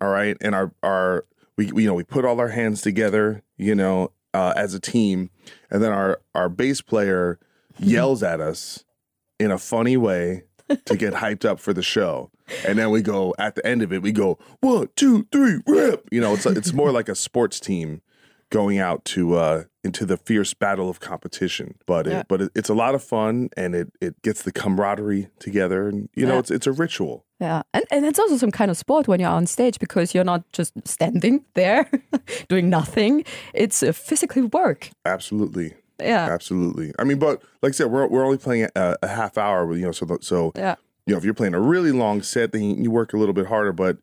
all 0.00 0.08
right, 0.08 0.36
and 0.40 0.54
our 0.54 0.72
our 0.82 1.24
we, 1.56 1.70
we 1.72 1.82
you 1.82 1.88
know 1.88 1.94
we 1.94 2.04
put 2.04 2.24
all 2.24 2.40
our 2.40 2.48
hands 2.48 2.80
together, 2.82 3.42
you 3.56 3.74
know, 3.74 4.12
uh, 4.34 4.52
as 4.56 4.74
a 4.74 4.80
team, 4.80 5.30
and 5.70 5.82
then 5.82 5.92
our 5.92 6.20
our 6.34 6.48
bass 6.48 6.80
player 6.80 7.38
yells 7.78 8.22
at 8.22 8.40
us 8.40 8.84
in 9.38 9.50
a 9.50 9.58
funny 9.58 9.96
way 9.96 10.44
to 10.86 10.96
get 10.96 11.14
hyped 11.14 11.44
up 11.44 11.58
for 11.58 11.72
the 11.72 11.82
show. 11.82 12.30
And 12.66 12.78
then 12.78 12.90
we 12.90 13.00
go 13.02 13.34
at 13.38 13.54
the 13.54 13.66
end 13.66 13.82
of 13.82 13.92
it, 13.92 14.02
we 14.02 14.12
go 14.12 14.38
one, 14.60 14.88
two, 14.96 15.26
three, 15.32 15.60
rip. 15.66 16.06
You 16.12 16.20
know, 16.20 16.34
it's 16.34 16.44
it's 16.46 16.72
more 16.72 16.92
like 16.92 17.08
a 17.08 17.14
sports 17.14 17.58
team 17.60 18.02
going 18.50 18.78
out 18.78 19.02
to 19.06 19.34
uh 19.36 19.64
into 19.84 20.04
the 20.04 20.16
fierce 20.18 20.52
battle 20.54 20.88
of 20.90 21.00
competition. 21.00 21.74
But 21.86 22.06
Yeah. 22.06 22.20
it, 22.20 22.26
but 22.28 22.42
it, 22.42 22.52
it's 22.54 22.68
a 22.68 22.74
lot 22.74 22.94
of 22.94 23.02
fun, 23.02 23.48
and 23.56 23.74
it 23.74 23.92
it 24.02 24.20
gets 24.22 24.42
the 24.42 24.52
camaraderie 24.52 25.28
together, 25.38 25.88
and 25.88 26.08
you 26.14 26.26
know, 26.26 26.34
Yeah. 26.34 26.38
it's 26.40 26.50
it's 26.50 26.66
a 26.66 26.72
ritual. 26.72 27.24
Yeah, 27.42 27.62
and, 27.74 27.84
and 27.90 28.06
it's 28.06 28.20
also 28.20 28.36
some 28.36 28.52
kind 28.52 28.70
of 28.70 28.76
sport 28.76 29.08
when 29.08 29.18
you're 29.18 29.28
on 29.28 29.46
stage 29.46 29.80
because 29.80 30.14
you're 30.14 30.22
not 30.22 30.44
just 30.52 30.72
standing 30.86 31.44
there 31.54 31.90
doing 32.48 32.70
nothing. 32.70 33.24
It's 33.52 33.82
uh, 33.82 33.90
physically 33.90 34.42
work. 34.42 34.90
Absolutely. 35.04 35.74
Yeah, 36.00 36.28
Absolutely. 36.30 36.92
I 37.00 37.04
mean, 37.04 37.18
but 37.18 37.42
like 37.60 37.70
I 37.70 37.72
said, 37.72 37.90
we're, 37.90 38.06
we're 38.06 38.24
only 38.24 38.38
playing 38.38 38.68
a, 38.76 38.96
a 39.02 39.08
half 39.08 39.36
hour, 39.36 39.74
you 39.74 39.86
know, 39.86 39.90
so, 39.90 40.06
so, 40.20 40.52
yeah. 40.54 40.76
you 41.04 41.14
know, 41.14 41.18
if 41.18 41.24
you're 41.24 41.34
playing 41.34 41.54
a 41.54 41.60
really 41.60 41.90
long 41.90 42.22
set, 42.22 42.52
then 42.52 42.84
you 42.84 42.92
work 42.92 43.12
a 43.12 43.16
little 43.16 43.34
bit 43.34 43.46
harder. 43.46 43.72
But 43.72 43.98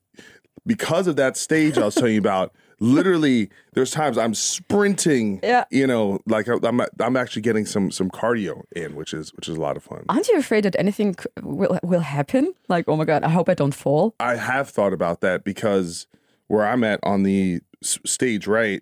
because 0.66 1.08
of 1.08 1.16
that 1.16 1.38
stage 1.38 1.78
I 1.78 1.86
was 1.86 1.96
telling 1.96 2.16
you 2.16 2.20
about, 2.20 2.54
literally, 2.80 3.50
there's 3.74 3.92
times 3.92 4.18
I'm 4.18 4.34
sprinting, 4.34 5.40
Yeah. 5.44 5.66
you 5.70 5.86
know, 5.88 6.20
like 6.26 6.48
I- 6.48 6.60
I'm, 6.64 6.82
I'm 7.00 7.18
actually 7.18 7.42
getting 7.42 7.66
some, 7.66 7.92
some 7.92 8.10
cardio 8.10 8.64
in, 8.76 8.96
which 8.96 9.14
is, 9.14 9.34
which 9.34 9.48
is 9.48 9.58
a 9.58 9.60
lot 9.62 9.78
of 9.78 9.84
fun. 9.84 10.06
Aren't 10.10 10.28
you 10.28 10.38
afraid 10.38 10.64
that 10.64 10.76
anything 10.80 11.16
will 11.42 11.80
will 11.84 12.00
happen? 12.02 12.54
Like, 12.68 12.86
oh 12.88 12.96
my 12.96 13.06
god, 13.06 13.24
I 13.24 13.30
hope 13.30 13.50
I 13.50 13.54
don't 13.54 13.74
fall. 13.76 14.16
I 14.20 14.36
have 14.36 14.70
thought 14.70 14.94
about 14.94 15.22
that 15.22 15.44
because 15.44 16.08
where 16.48 16.66
I'm 16.66 16.84
at 16.84 17.00
on 17.04 17.24
the 17.24 17.62
stage 17.82 18.48
right, 18.48 18.82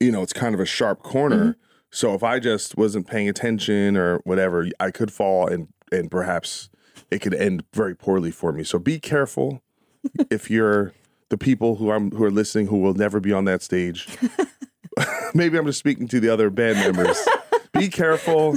you 0.00 0.10
know, 0.10 0.22
it's 0.22 0.32
kind 0.32 0.54
of 0.54 0.60
a 0.60 0.66
sharp 0.66 1.02
corner. 1.02 1.38
Mm-hmm. 1.44 1.60
So 1.90 2.14
if 2.14 2.22
I 2.24 2.40
just 2.40 2.76
wasn't 2.76 3.06
paying 3.06 3.28
attention 3.28 3.96
or 3.96 4.18
whatever, 4.24 4.66
I 4.80 4.90
could 4.90 5.12
fall 5.12 5.46
and 5.46 5.68
and 5.92 6.10
perhaps 6.10 6.70
it 7.10 7.20
could 7.20 7.34
end 7.34 7.64
very 7.72 7.94
poorly 7.94 8.30
for 8.30 8.52
me. 8.52 8.64
So 8.64 8.78
be 8.78 8.98
careful 8.98 9.62
if 10.30 10.50
you're 10.50 10.92
the 11.34 11.44
people 11.44 11.74
who 11.74 11.90
I'm 11.90 12.12
who 12.12 12.22
are 12.22 12.30
listening 12.30 12.68
who 12.68 12.78
will 12.78 12.94
never 12.94 13.18
be 13.18 13.32
on 13.32 13.44
that 13.46 13.60
stage. 13.60 14.06
Maybe 15.34 15.58
I'm 15.58 15.66
just 15.66 15.80
speaking 15.80 16.06
to 16.08 16.20
the 16.20 16.28
other 16.28 16.48
band 16.48 16.78
members. 16.78 17.18
be 17.72 17.88
careful. 17.88 18.56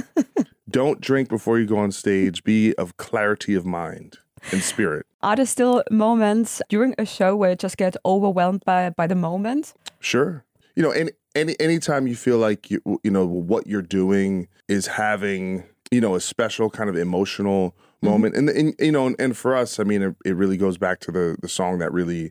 Don't 0.70 1.00
drink 1.00 1.28
before 1.28 1.58
you 1.58 1.66
go 1.66 1.78
on 1.78 1.90
stage. 1.90 2.44
Be 2.44 2.74
of 2.76 2.96
clarity 2.96 3.54
of 3.54 3.66
mind 3.66 4.18
and 4.52 4.62
spirit. 4.62 5.06
Are 5.24 5.34
there 5.34 5.44
still 5.44 5.82
moments 5.90 6.62
during 6.68 6.94
a 6.98 7.04
show 7.04 7.34
where 7.34 7.50
you 7.50 7.56
just 7.56 7.76
get 7.78 7.96
overwhelmed 8.06 8.64
by 8.64 8.90
by 8.90 9.08
the 9.08 9.16
moment? 9.16 9.74
Sure. 9.98 10.44
you 10.76 10.82
know, 10.84 10.92
any 10.92 11.10
any 11.34 11.58
anytime 11.58 12.06
you 12.06 12.14
feel 12.14 12.38
like 12.38 12.70
you 12.70 12.80
you 13.02 13.10
know 13.10 13.26
what 13.26 13.66
you're 13.66 13.82
doing 13.82 14.46
is 14.68 14.86
having 14.86 15.64
you 15.90 16.00
know 16.00 16.14
a 16.14 16.20
special 16.20 16.70
kind 16.70 16.88
of 16.88 16.96
emotional 16.96 17.70
mm-hmm. 17.70 18.08
moment, 18.08 18.36
and, 18.36 18.48
and 18.48 18.74
you 18.78 18.92
know, 18.92 19.08
and, 19.08 19.16
and 19.18 19.36
for 19.36 19.56
us, 19.56 19.80
I 19.80 19.82
mean, 19.82 20.02
it, 20.02 20.14
it 20.24 20.36
really 20.36 20.56
goes 20.56 20.78
back 20.78 21.00
to 21.00 21.10
the 21.10 21.36
the 21.42 21.48
song 21.48 21.80
that 21.80 21.92
really 21.92 22.30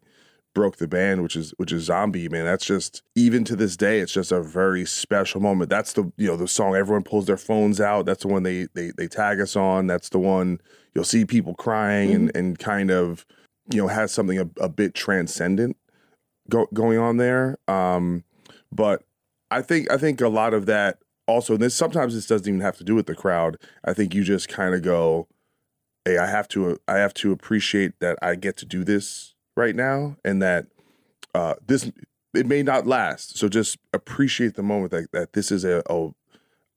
broke 0.57 0.77
the 0.77 0.87
band, 0.87 1.21
which 1.21 1.35
is 1.35 1.53
which 1.57 1.71
is 1.71 1.83
Zombie, 1.83 2.27
man. 2.29 2.43
That's 2.43 2.65
just 2.65 3.03
even 3.13 3.43
to 3.43 3.55
this 3.55 3.77
day, 3.77 3.99
it's 3.99 4.11
just 4.11 4.31
a 4.31 4.41
very 4.41 4.85
special 4.85 5.39
moment. 5.39 5.69
That's 5.69 5.93
the 5.93 6.11
you 6.17 6.25
know 6.25 6.35
the 6.35 6.47
song 6.47 6.75
everyone 6.75 7.03
pulls 7.03 7.27
their 7.27 7.37
phones 7.37 7.79
out. 7.79 8.07
That's 8.07 8.23
the 8.23 8.27
one 8.27 8.41
they 8.41 8.65
they 8.73 8.91
they 8.97 9.07
tag 9.07 9.39
us 9.39 9.55
on. 9.55 9.85
That's 9.85 10.09
the 10.09 10.17
one 10.17 10.59
you'll 10.95 11.03
see 11.03 11.25
people 11.25 11.53
crying 11.53 12.11
and 12.11 12.35
and 12.35 12.57
kind 12.57 12.89
of 12.89 13.23
you 13.71 13.79
know 13.79 13.87
has 13.87 14.11
something 14.11 14.39
a, 14.39 14.49
a 14.59 14.67
bit 14.67 14.95
transcendent 14.95 15.77
go, 16.49 16.65
going 16.73 16.97
on 16.97 17.17
there. 17.17 17.59
Um, 17.67 18.23
but 18.71 19.03
I 19.51 19.61
think 19.61 19.91
I 19.91 19.97
think 19.97 20.21
a 20.21 20.27
lot 20.27 20.55
of 20.55 20.65
that 20.65 20.97
also. 21.27 21.55
This 21.55 21.75
sometimes 21.75 22.15
this 22.15 22.25
doesn't 22.25 22.47
even 22.47 22.61
have 22.61 22.79
to 22.79 22.83
do 22.83 22.95
with 22.95 23.05
the 23.05 23.13
crowd. 23.13 23.57
I 23.85 23.93
think 23.93 24.15
you 24.15 24.23
just 24.23 24.49
kind 24.49 24.73
of 24.73 24.81
go, 24.81 25.27
"Hey, 26.03 26.17
I 26.17 26.25
have 26.25 26.47
to 26.47 26.79
I 26.87 26.95
have 26.95 27.13
to 27.15 27.31
appreciate 27.31 27.99
that 27.99 28.17
I 28.23 28.33
get 28.33 28.57
to 28.57 28.65
do 28.65 28.83
this 28.83 29.35
right 29.57 29.75
now, 29.75 30.15
and 30.23 30.41
that 30.41 30.67
uh, 31.33 31.55
this 31.65 31.91
it 32.33 32.45
may 32.45 32.63
not 32.63 32.87
last. 32.87 33.37
So 33.37 33.49
just 33.49 33.77
appreciate 33.93 34.55
the 34.55 34.63
moment 34.63 34.91
that 34.91 35.11
that 35.11 35.33
this 35.33 35.51
is 35.51 35.65
a, 35.65 35.83
a 35.89 36.09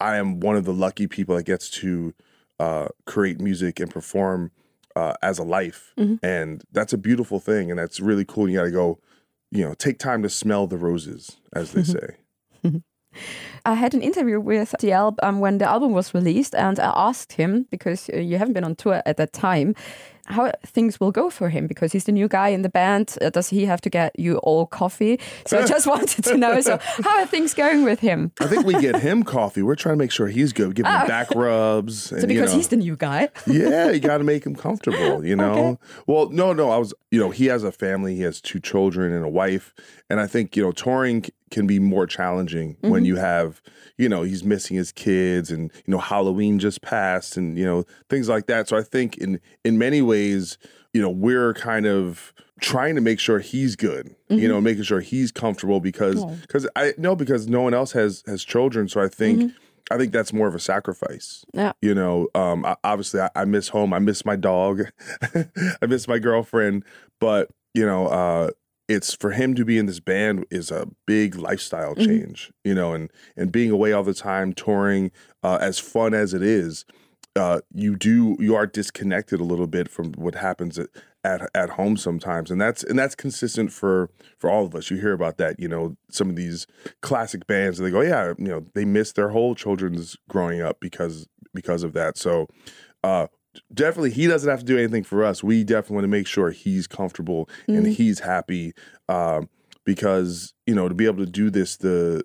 I 0.00 0.16
am 0.16 0.40
one 0.40 0.56
of 0.56 0.64
the 0.64 0.72
lucky 0.72 1.06
people 1.06 1.36
that 1.36 1.44
gets 1.44 1.70
to 1.70 2.14
uh, 2.58 2.88
create 3.04 3.40
music 3.40 3.78
and 3.78 3.90
perform 3.90 4.50
uh, 4.96 5.14
as 5.22 5.38
a 5.38 5.44
life, 5.44 5.92
and 6.22 6.64
that's 6.72 6.92
a 6.92 6.98
beautiful 6.98 7.38
thing, 7.38 7.70
and 7.70 7.78
that's 7.78 8.00
really 8.00 8.24
cool. 8.24 8.48
You 8.48 8.58
got 8.58 8.64
to 8.64 8.70
go, 8.70 8.98
you 9.50 9.64
know, 9.64 9.74
take 9.74 9.98
time 9.98 10.22
to 10.22 10.28
smell 10.28 10.66
the 10.66 10.78
roses, 10.78 11.36
as 11.52 11.72
they 11.72 11.82
say. 11.84 12.16
I 13.64 13.74
had 13.74 13.94
an 13.94 14.02
interview 14.02 14.40
with 14.40 14.74
the 14.80 14.92
album 14.92 15.40
when 15.40 15.58
the 15.58 15.68
album 15.68 15.92
was 15.92 16.14
released, 16.14 16.54
and 16.54 16.78
I 16.78 16.92
asked 16.94 17.32
him 17.32 17.66
because 17.70 18.08
uh, 18.12 18.16
you 18.16 18.38
haven't 18.38 18.54
been 18.54 18.64
on 18.64 18.76
tour 18.76 19.02
at 19.04 19.16
that 19.16 19.32
time, 19.32 19.74
how 20.30 20.52
things 20.64 20.98
will 21.00 21.12
go 21.12 21.30
for 21.30 21.48
him 21.48 21.66
because 21.66 21.92
he's 21.92 22.04
the 22.04 22.12
new 22.12 22.28
guy 22.28 22.48
in 22.48 22.62
the 22.62 22.68
band. 22.68 23.16
Uh, 23.20 23.30
does 23.30 23.48
he 23.50 23.66
have 23.66 23.80
to 23.82 23.90
get 23.90 24.18
you 24.18 24.38
all 24.38 24.66
coffee? 24.66 25.18
So 25.46 25.58
I 25.58 25.66
just 25.66 25.86
wanted 25.94 26.24
to 26.24 26.36
know. 26.36 26.60
So 26.60 26.78
how 26.80 27.18
are 27.20 27.26
things 27.26 27.54
going 27.54 27.84
with 27.84 28.00
him? 28.00 28.32
I 28.40 28.46
think 28.46 28.64
we 28.66 28.74
get 28.80 29.00
him 29.00 29.22
coffee. 29.22 29.62
We're 29.62 29.74
trying 29.76 29.94
to 29.94 29.98
make 29.98 30.12
sure 30.12 30.28
he's 30.28 30.52
good. 30.52 30.74
Give 30.74 30.86
him 30.86 31.06
back 31.06 31.30
rubs. 31.34 32.12
And, 32.12 32.20
So 32.22 32.26
because 32.26 32.50
you 32.50 32.54
know, 32.54 32.56
he's 32.56 32.68
the 32.68 32.76
new 32.76 32.96
guy. 32.96 33.28
yeah, 33.46 33.90
you 33.90 34.00
got 34.00 34.18
to 34.18 34.24
make 34.24 34.44
him 34.46 34.54
comfortable, 34.54 35.24
you 35.24 35.36
know? 35.36 35.78
Well, 36.06 36.30
no, 36.30 36.52
no, 36.52 36.70
I 36.70 36.78
was, 36.78 36.94
you 37.10 37.18
know, 37.20 37.30
he 37.30 37.46
has 37.46 37.64
a 37.64 37.72
family, 37.72 38.14
he 38.16 38.22
has 38.22 38.40
two 38.40 38.60
children 38.60 39.12
and 39.12 39.24
a 39.24 39.28
wife. 39.28 39.74
And 40.08 40.20
I 40.20 40.26
think, 40.26 40.56
you 40.56 40.62
know, 40.62 40.72
touring 40.72 41.24
can 41.50 41.66
be 41.66 41.78
more 41.78 42.06
challenging 42.06 42.76
when 42.80 43.04
you 43.04 43.16
have, 43.16 43.60
you 43.98 44.08
know, 44.08 44.22
he's 44.22 44.44
missing 44.44 44.76
his 44.76 44.92
kids 44.92 45.50
and, 45.50 45.70
you 45.86 45.90
know, 45.92 45.98
Halloween 45.98 46.58
just 46.58 46.80
passed 46.82 47.36
and, 47.36 47.58
you 47.58 47.64
know, 47.64 47.84
things 48.08 48.28
like 48.28 48.46
that. 48.46 48.68
So 48.68 48.76
I 48.76 48.82
think 48.82 49.16
in, 49.18 49.40
in 49.64 49.76
many 49.78 50.00
ways, 50.02 50.58
you 50.92 51.02
know, 51.02 51.10
we're 51.10 51.52
kind 51.54 51.86
of 51.86 52.32
trying 52.60 52.94
to 52.94 53.00
make 53.00 53.18
sure 53.18 53.38
he's 53.40 53.74
good, 53.74 54.14
you 54.28 54.46
know, 54.48 54.60
making 54.60 54.82
sure 54.84 55.00
he's 55.00 55.32
comfortable 55.32 55.80
because, 55.80 56.24
because 56.42 56.68
I 56.76 56.92
know 56.98 57.16
because 57.16 57.48
no 57.48 57.62
one 57.62 57.74
else 57.74 57.92
has, 57.92 58.22
has 58.26 58.44
children. 58.44 58.86
So 58.88 59.00
I 59.00 59.08
think, 59.08 59.52
I 59.90 59.96
think 59.96 60.12
that's 60.12 60.32
more 60.32 60.46
of 60.46 60.54
a 60.54 60.60
sacrifice 60.60 61.44
Yeah. 61.52 61.72
you 61.82 61.96
know 61.96 62.28
um 62.36 62.64
I, 62.64 62.76
obviously 62.84 63.20
I, 63.22 63.30
I 63.34 63.44
miss 63.44 63.66
home. 63.68 63.92
I 63.92 63.98
miss 63.98 64.24
my 64.24 64.36
dog. 64.36 64.82
I 65.34 65.86
miss 65.88 66.06
my 66.06 66.20
girlfriend. 66.20 66.84
But 67.20 67.50
you 67.74 67.84
know 67.86 68.06
uh 68.06 68.50
it's 68.90 69.14
for 69.14 69.30
him 69.30 69.54
to 69.54 69.64
be 69.64 69.78
in 69.78 69.86
this 69.86 70.00
band 70.00 70.44
is 70.50 70.70
a 70.70 70.88
big 71.06 71.36
lifestyle 71.36 71.94
change 71.94 72.52
you 72.64 72.74
know 72.74 72.92
and 72.92 73.10
and 73.36 73.52
being 73.52 73.70
away 73.70 73.92
all 73.92 74.02
the 74.02 74.12
time 74.12 74.52
touring 74.52 75.10
uh 75.44 75.58
as 75.60 75.78
fun 75.78 76.12
as 76.12 76.34
it 76.34 76.42
is 76.42 76.84
uh 77.36 77.60
you 77.72 77.94
do 77.94 78.36
you 78.40 78.56
are 78.56 78.66
disconnected 78.66 79.38
a 79.40 79.44
little 79.44 79.68
bit 79.68 79.88
from 79.88 80.12
what 80.14 80.34
happens 80.34 80.78
at 80.78 80.88
at, 81.22 81.50
at 81.54 81.70
home 81.70 81.96
sometimes 81.96 82.50
and 82.50 82.60
that's 82.60 82.82
and 82.82 82.98
that's 82.98 83.14
consistent 83.14 83.70
for 83.70 84.10
for 84.38 84.48
all 84.50 84.64
of 84.64 84.74
us. 84.74 84.90
You 84.90 84.96
hear 84.96 85.12
about 85.12 85.36
that 85.36 85.60
you 85.60 85.68
know 85.68 85.96
some 86.10 86.30
of 86.30 86.36
these 86.36 86.66
classic 87.02 87.46
bands 87.46 87.78
they 87.78 87.90
go 87.90 88.00
yeah 88.00 88.32
you 88.38 88.48
know 88.48 88.66
they 88.74 88.84
miss 88.84 89.12
their 89.12 89.28
whole 89.28 89.54
children's 89.54 90.16
growing 90.28 90.62
up 90.62 90.78
because 90.80 91.28
because 91.54 91.82
of 91.82 91.92
that. 91.92 92.16
So 92.16 92.46
uh 93.04 93.26
definitely 93.72 94.10
he 94.10 94.26
doesn't 94.26 94.48
have 94.48 94.60
to 94.60 94.64
do 94.64 94.78
anything 94.78 95.04
for 95.04 95.24
us. 95.24 95.42
We 95.42 95.64
definitely 95.64 95.94
want 95.94 96.04
to 96.04 96.08
make 96.08 96.26
sure 96.26 96.50
he's 96.50 96.86
comfortable 96.86 97.48
and 97.66 97.84
mm-hmm. 97.84 97.92
he's 97.92 98.20
happy 98.20 98.74
um 99.08 99.48
because 99.84 100.52
you 100.66 100.74
know 100.74 100.88
to 100.88 100.94
be 100.94 101.06
able 101.06 101.24
to 101.24 101.30
do 101.30 101.50
this 101.50 101.76
the 101.76 102.24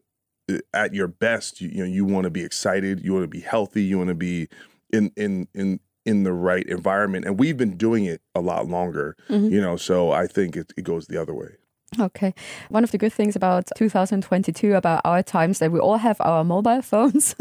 uh, 0.51 0.57
at 0.73 0.93
your 0.93 1.07
best 1.07 1.61
you, 1.61 1.69
you 1.69 1.79
know 1.79 1.85
you 1.85 2.05
want 2.05 2.25
to 2.25 2.29
be 2.29 2.43
excited 2.43 3.03
you 3.03 3.13
want 3.13 3.23
to 3.23 3.27
be 3.27 3.39
healthy 3.39 3.83
you 3.83 3.97
want 3.97 4.09
to 4.09 4.15
be 4.15 4.47
in 4.93 5.11
in 5.15 5.47
in 5.53 5.79
in 6.05 6.23
the 6.23 6.33
right 6.33 6.67
environment 6.67 7.25
and 7.25 7.39
we've 7.39 7.57
been 7.57 7.77
doing 7.77 8.05
it 8.05 8.21
a 8.35 8.41
lot 8.41 8.67
longer 8.67 9.15
mm-hmm. 9.29 9.51
you 9.51 9.59
know 9.59 9.75
so 9.75 10.11
i 10.11 10.27
think 10.27 10.55
it, 10.55 10.71
it 10.77 10.83
goes 10.83 11.07
the 11.07 11.19
other 11.19 11.33
way 11.33 11.55
Okay. 11.99 12.33
One 12.69 12.83
of 12.83 12.91
the 12.91 12.97
good 12.97 13.13
things 13.13 13.35
about 13.35 13.69
2022, 13.75 14.75
about 14.75 15.01
our 15.05 15.23
times, 15.23 15.59
that 15.59 15.71
we 15.71 15.79
all 15.79 15.97
have 15.97 16.17
our 16.19 16.43
mobile 16.43 16.81
phones. 16.91 17.35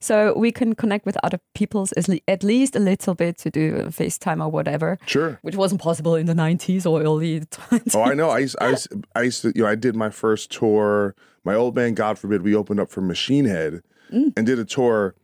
so 0.00 0.36
we 0.36 0.52
can 0.52 0.74
connect 0.74 1.06
with 1.06 1.16
other 1.22 1.40
people's 1.54 1.92
at 2.28 2.42
least 2.42 2.76
a 2.76 2.80
little 2.80 3.14
bit 3.14 3.38
to 3.38 3.50
do 3.50 3.72
FaceTime 3.88 4.42
or 4.42 4.48
whatever, 4.48 4.98
sure 5.06 5.38
which 5.42 5.56
wasn't 5.56 5.80
possible 5.80 6.14
in 6.14 6.26
the 6.26 6.34
90s 6.34 6.86
or 6.86 7.02
early 7.02 7.40
20s. 7.40 7.94
Oh, 7.94 8.02
I 8.02 8.14
know. 8.14 8.30
I 8.30 8.38
used, 8.38 8.56
I 8.60 8.70
used, 8.70 8.88
I 9.14 9.22
used 9.22 9.42
to, 9.42 9.52
you 9.54 9.62
know, 9.62 9.68
I 9.68 9.74
did 9.74 9.96
my 9.96 10.10
first 10.10 10.50
tour. 10.50 11.14
My 11.44 11.54
old 11.54 11.74
band, 11.74 11.96
God 11.96 12.18
forbid, 12.18 12.42
we 12.42 12.54
opened 12.54 12.80
up 12.80 12.90
for 12.90 13.02
Machine 13.02 13.44
Head 13.44 13.82
mm. 14.10 14.32
and 14.36 14.46
did 14.46 14.58
a 14.58 14.64
tour 14.64 15.14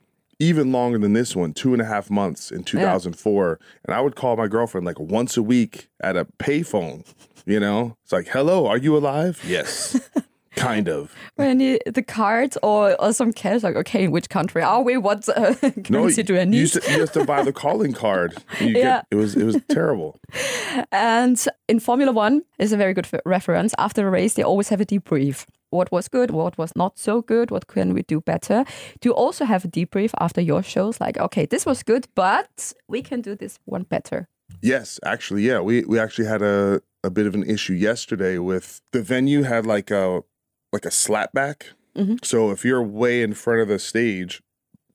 even 0.41 0.73
longer 0.73 0.99
than 0.99 1.13
this 1.13 1.37
one, 1.37 1.53
two 1.53 1.73
and 1.73 1.81
a 1.81 1.85
half 1.85 2.11
months 2.11 2.51
in 2.51 2.65
2004. 2.65 3.61
And 3.85 3.95
I 3.95 4.01
would 4.01 4.17
call 4.17 4.37
my 4.37 4.49
girlfriend 4.49 4.87
like 4.87 4.99
once 4.99 5.37
a 5.37 5.43
week 5.43 5.89
at 6.01 6.17
a 6.17 6.25
payphone. 6.25 7.07
You 7.47 7.61
know, 7.61 7.97
it's 8.03 8.13
like, 8.13 8.29
"Hello, 8.29 8.67
are 8.67 8.77
you 8.77 8.97
alive?" 8.97 9.41
Yes, 9.47 10.11
kind 10.57 10.89
of. 10.89 11.13
When 11.37 11.61
you, 11.61 11.79
the 11.87 12.03
cards 12.03 12.59
or, 12.63 13.01
or 13.01 13.13
some 13.13 13.33
cash, 13.33 13.63
like, 13.63 13.77
okay, 13.77 14.05
in 14.05 14.11
which 14.11 14.29
country 14.29 14.63
are 14.63 14.83
we? 14.83 14.97
What 14.97 15.29
uh, 15.29 15.55
currency 15.85 16.23
do 16.23 16.37
I 16.37 16.41
you 16.41 16.47
need? 16.47 16.59
used, 16.59 16.83
to, 16.83 16.91
you 16.93 16.99
used 16.99 17.13
to 17.15 17.25
buy 17.25 17.43
the 17.43 17.53
calling 17.53 17.93
card. 17.93 18.35
You 18.61 18.73
get- 18.75 18.83
Yeah. 18.83 19.03
it 19.11 19.15
was 19.17 19.37
it 19.37 19.45
was 19.45 19.57
terrible. 19.69 20.19
And 20.93 21.43
in 21.69 21.81
Formula 21.81 22.13
One 22.13 22.43
is 22.59 22.73
a 22.73 22.77
very 22.77 22.95
good 22.95 23.07
f- 23.13 23.21
reference. 23.25 23.75
After 23.79 24.07
a 24.07 24.11
race, 24.11 24.35
they 24.35 24.43
always 24.43 24.69
have 24.69 24.81
a 24.81 24.87
debrief. 24.87 25.47
What 25.71 25.91
was 25.93 26.09
good? 26.09 26.31
What 26.31 26.59
was 26.59 26.73
not 26.75 26.99
so 26.99 27.23
good? 27.23 27.51
What 27.51 27.67
can 27.67 27.95
we 27.95 28.03
do 28.03 28.21
better? 28.21 28.65
Do 29.01 29.09
you 29.09 29.15
also 29.15 29.45
have 29.45 29.65
a 29.65 29.69
debrief 29.69 30.11
after 30.19 30.41
your 30.41 30.63
shows? 30.63 31.01
Like, 31.01 31.17
okay, 31.19 31.47
this 31.47 31.65
was 31.65 31.83
good, 31.85 32.07
but 32.15 32.73
we 32.89 33.03
can 33.03 33.21
do 33.21 33.37
this 33.37 33.59
one 33.67 33.85
better. 33.85 34.27
Yes, 34.63 34.99
actually, 35.05 35.43
yeah. 35.47 35.61
We 35.61 35.85
we 35.85 35.99
actually 36.01 36.27
had 36.29 36.43
a, 36.43 36.81
a 37.05 37.11
bit 37.11 37.27
of 37.27 37.35
an 37.35 37.45
issue 37.45 37.75
yesterday 37.75 38.39
with 38.39 38.81
the 38.93 39.01
venue 39.03 39.43
had 39.45 39.65
like 39.65 39.91
a 39.93 40.23
like 40.73 40.85
a 40.85 40.91
slapback. 40.91 41.63
So 42.23 42.51
if 42.51 42.65
you're 42.65 42.83
way 42.83 43.23
in 43.23 43.35
front 43.35 43.61
of 43.61 43.69
the 43.69 43.79
stage, 43.79 44.43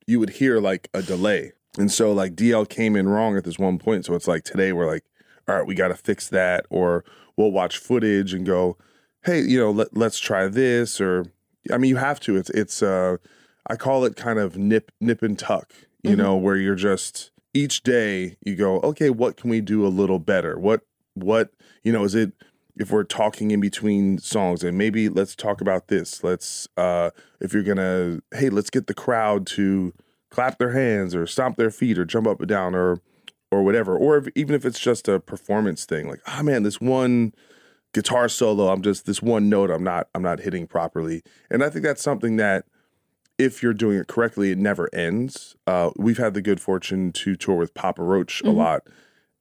you 0.08 0.20
would 0.20 0.32
hear 0.32 0.60
like 0.60 0.90
a 0.94 1.02
delay. 1.02 1.54
And 1.78 1.92
so 1.92 2.14
like 2.14 2.36
DL 2.36 2.68
came 2.70 2.96
in 2.96 3.10
wrong 3.10 3.36
at 3.38 3.44
this 3.44 3.60
one 3.60 3.78
point. 3.80 4.06
So 4.06 4.14
it's 4.16 4.28
like 4.28 4.44
today 4.44 4.72
we're 4.72 4.88
like, 4.88 5.04
all 5.48 5.56
right, 5.56 5.68
we 5.68 5.76
got 5.76 5.90
to 5.90 5.96
fix 5.96 6.30
that, 6.30 6.66
or 6.70 7.04
we'll 7.38 7.52
watch 7.52 7.78
footage 7.78 8.34
and 8.34 8.46
go, 8.46 8.78
hey, 9.26 9.42
you 9.42 9.60
know, 9.60 9.72
let, 9.72 9.96
let's 9.96 10.20
try 10.20 10.48
this, 10.48 11.00
or 11.02 11.26
I 11.72 11.78
mean, 11.78 11.90
you 11.90 11.98
have 11.98 12.20
to. 12.22 12.36
It's 12.38 12.50
it's 12.52 12.82
uh, 12.82 13.18
I 13.68 13.76
call 13.76 14.06
it 14.06 14.16
kind 14.16 14.40
of 14.40 14.58
nip 14.58 14.92
nip 15.02 15.22
and 15.22 15.38
tuck, 15.38 15.74
you 16.04 16.16
know, 16.16 16.36
where 16.36 16.56
you're 16.56 16.76
just 16.76 17.32
each 17.54 17.84
day 17.84 18.38
you 18.46 18.56
go, 18.56 18.80
okay, 18.82 19.10
what 19.10 19.38
can 19.38 19.50
we 19.50 19.62
do 19.62 19.86
a 19.86 19.90
little 19.90 20.20
better? 20.20 20.58
What 20.58 20.82
what 21.14 21.52
you 21.84 21.92
know 21.92 22.04
is 22.04 22.16
it 22.16 22.34
if 22.78 22.92
we're 22.92 23.04
talking 23.04 23.52
in 23.52 23.60
between 23.60 24.18
songs 24.18 24.64
and 24.64 24.78
maybe 24.78 25.08
let's 25.08 25.36
talk 25.36 25.62
about 25.62 25.88
this. 25.88 26.24
Let's 26.24 26.68
uh 26.78 27.12
if 27.40 27.54
you're 27.54 27.64
gonna 27.64 28.20
hey 28.34 28.50
let's 28.50 28.70
get 28.70 28.88
the 28.88 28.94
crowd 28.94 29.48
to 29.48 29.94
clap 30.30 30.58
their 30.58 30.72
hands 30.72 31.16
or 31.16 31.26
stomp 31.26 31.58
their 31.58 31.72
feet 31.72 31.98
or 31.98 32.06
jump 32.06 32.28
up 32.28 32.40
and 32.40 32.50
down 32.50 32.76
or 32.76 33.02
or 33.52 33.64
whatever. 33.64 33.98
Or 33.98 34.18
if, 34.18 34.28
even 34.36 34.56
if 34.56 34.66
it's 34.66 34.80
just 34.80 35.08
a 35.08 35.20
performance 35.20 35.86
thing 35.86 36.10
like 36.10 36.22
oh 36.28 36.44
man 36.44 36.64
this 36.64 36.82
one 36.82 37.34
guitar 37.94 38.28
solo 38.28 38.68
i'm 38.68 38.82
just 38.82 39.06
this 39.06 39.22
one 39.22 39.48
note 39.48 39.72
i'm 39.72 39.84
not 39.84 40.10
i'm 40.14 40.22
not 40.22 40.42
hitting 40.42 40.68
properly. 40.68 41.24
And 41.50 41.64
i 41.64 41.70
think 41.70 41.86
that's 41.86 42.04
something 42.04 42.36
that 42.38 42.66
if 43.38 43.62
you're 43.64 43.74
doing 43.74 43.98
it 43.98 44.08
correctly 44.08 44.52
it 44.52 44.58
never 44.58 44.94
ends. 44.94 45.56
Uh 45.66 45.92
we've 45.96 46.18
had 46.18 46.34
the 46.34 46.42
good 46.42 46.60
fortune 46.60 47.14
to 47.14 47.36
tour 47.36 47.56
with 47.56 47.74
papa 47.74 48.04
roach 48.04 48.42
a 48.44 48.50
lot. 48.50 48.84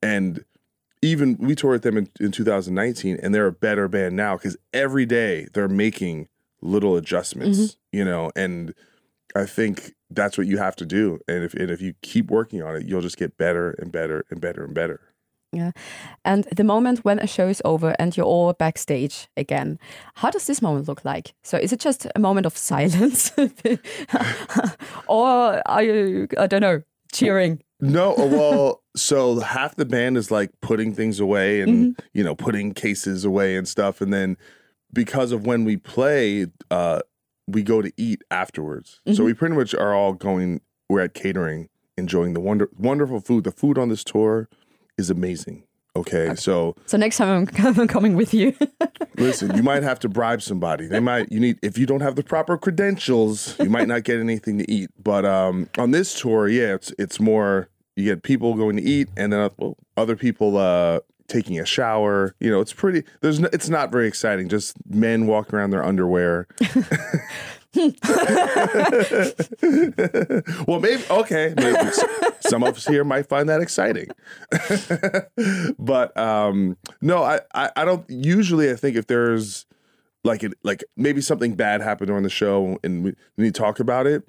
And 0.01 0.45
even 1.05 1.37
we 1.39 1.55
toured 1.55 1.75
with 1.75 1.83
them 1.83 1.97
in, 1.99 2.09
in 2.19 2.33
2019 2.33 3.19
and 3.23 3.35
they're 3.35 3.47
a 3.47 3.53
better 3.53 3.87
band 3.89 4.17
now 4.17 4.37
because 4.37 4.57
every 4.73 5.07
day 5.07 5.47
they're 5.53 5.69
making 5.69 6.29
little 6.63 6.97
adjustments 6.97 7.59
mm-hmm. 7.59 7.99
you 7.99 8.05
know 8.05 8.33
and 8.35 8.75
i 9.37 9.45
think 9.45 9.93
that's 10.11 10.39
what 10.39 10.47
you 10.47 10.57
have 10.57 10.75
to 10.75 10.87
do 10.87 11.19
and 11.29 11.45
if 11.45 11.55
and 11.55 11.71
if 11.71 11.81
you 11.81 11.95
keep 12.03 12.31
working 12.31 12.63
on 12.63 12.75
it 12.77 12.87
you'll 12.87 13.03
just 13.03 13.19
get 13.19 13.37
better 13.37 13.73
and 13.73 13.93
better 13.93 14.25
and 14.31 14.41
better 14.41 14.65
and 14.65 14.75
better 14.75 15.01
Yeah. 15.55 15.71
And 16.25 16.49
the 16.57 16.65
moment 16.65 17.05
when 17.05 17.21
a 17.21 17.29
show 17.29 17.47
is 17.49 17.63
over 17.65 17.95
and 18.01 18.17
you're 18.17 18.27
all 18.27 18.53
backstage 18.55 19.29
again, 19.37 19.79
how 20.15 20.31
does 20.31 20.47
this 20.47 20.61
moment 20.61 20.89
look 20.89 21.05
like? 21.05 21.33
So 21.45 21.57
is 21.57 21.73
it 21.73 21.79
just 21.79 22.09
a 22.17 22.19
moment 22.19 22.47
of 22.47 22.57
silence? 22.73 23.31
or 25.07 25.63
are 25.65 25.83
you, 25.83 26.27
I 26.37 26.49
don't 26.49 26.61
know, 26.61 26.83
cheering? 27.13 27.63
No, 27.81 28.15
well, 28.19 28.83
so 28.97 29.41
half 29.41 29.77
the 29.77 29.85
band 29.85 30.17
is 30.17 30.31
like 30.31 30.51
putting 30.61 30.95
things 30.95 31.21
away 31.21 31.61
and 31.61 31.75
Mm-hmm. 31.97 32.07
you 32.13 32.25
know 32.25 32.35
putting 32.35 32.73
cases 32.75 33.25
away 33.25 33.57
and 33.57 33.67
stuff, 33.67 34.01
and 34.01 34.13
then 34.13 34.37
because 34.93 35.33
of 35.33 35.45
when 35.47 35.65
we 35.65 35.77
play, 35.77 36.47
uh, 36.71 37.01
we 37.49 37.63
go 37.63 37.83
to 37.83 37.93
eat 37.97 38.23
afterwards. 38.31 39.01
Mm-hmm. 39.07 39.17
So 39.17 39.25
we 39.25 39.35
pretty 39.35 39.55
much 39.55 39.75
are 39.75 39.95
all 39.95 40.13
going. 40.13 40.61
We're 40.89 41.01
at 41.01 41.15
catering, 41.15 41.69
enjoying 41.97 42.35
the 42.35 42.41
wonder 42.41 42.69
wonderful 42.79 43.21
food. 43.21 43.45
The 43.45 43.51
food 43.51 43.79
on 43.79 43.89
this 43.89 44.05
tour 44.05 44.49
is 44.97 45.11
amazing. 45.11 45.65
Okay, 45.97 46.35
so 46.35 46.75
So 46.87 46.97
next 46.97 47.19
time 47.19 47.49
I'm, 47.57 47.77
I'm 47.79 47.87
coming 47.87 48.17
with 48.17 48.35
you. 48.35 48.53
listen, 49.17 49.57
you 49.57 49.63
might 49.63 49.85
have 49.85 50.01
to 50.01 50.09
bribe 50.09 50.43
somebody. 50.43 50.87
They 50.89 50.99
might 51.01 51.31
you 51.31 51.39
need 51.39 51.59
if 51.63 51.79
you 51.79 51.87
don't 51.87 52.01
have 52.01 52.17
the 52.17 52.23
proper 52.25 52.59
credentials, 52.59 53.57
you 53.61 53.71
might 53.71 53.87
not 53.89 54.03
get 54.05 54.19
anything 54.19 54.59
to 54.59 54.71
eat. 54.71 54.91
But 55.03 55.25
um, 55.25 55.69
on 55.79 55.93
this 55.93 56.19
tour, 56.21 56.49
yeah, 56.49 56.75
it's 56.75 56.93
it's 56.99 57.21
more 57.21 57.69
you 57.97 58.05
get 58.05 58.23
people 58.23 58.55
going 58.55 58.77
to 58.77 58.83
eat, 58.83 59.09
and 59.17 59.33
then 59.33 59.51
other 59.97 60.17
people 60.17 60.57
uh, 60.57 61.01
taking 61.29 61.59
a 61.59 61.67
shower. 61.67 62.35
You 62.41 62.51
know, 62.51 62.61
it's 62.61 62.73
pretty. 62.73 63.05
There's 63.21 63.41
no, 63.41 63.49
it's 63.53 63.69
not 63.69 63.91
very 63.93 64.09
exciting. 64.09 64.49
Just 64.49 64.77
men 64.89 65.27
walking 65.27 65.55
around 65.55 65.71
their 65.71 65.85
underwear. 65.85 66.47
well, 70.67 70.81
maybe 70.81 71.03
okay. 71.11 71.55
Maybe 71.57 71.91
some 72.41 72.63
of 72.63 72.77
us 72.77 72.87
here 72.87 73.05
might 73.05 73.27
find 73.29 73.49
that 73.49 73.61
exciting, 73.61 74.09
but 75.79 76.17
um, 76.17 76.77
no, 77.01 77.23
I, 77.23 77.41
I 77.55 77.71
I 77.77 77.85
don't. 77.85 78.09
Usually, 78.09 78.71
I 78.71 78.75
think 78.75 78.97
if 78.97 79.07
there's 79.07 79.67
like 80.25 80.43
it 80.43 80.55
like 80.63 80.85
maybe 80.97 81.21
something 81.21 81.55
bad 81.55 81.81
happened 81.81 82.09
during 82.09 82.23
the 82.23 82.31
show 82.31 82.79
and 82.83 83.05
we, 83.05 83.15
we 83.37 83.45
need 83.45 83.55
to 83.55 83.61
talk 83.61 83.79
about 83.81 84.07
it. 84.07 84.25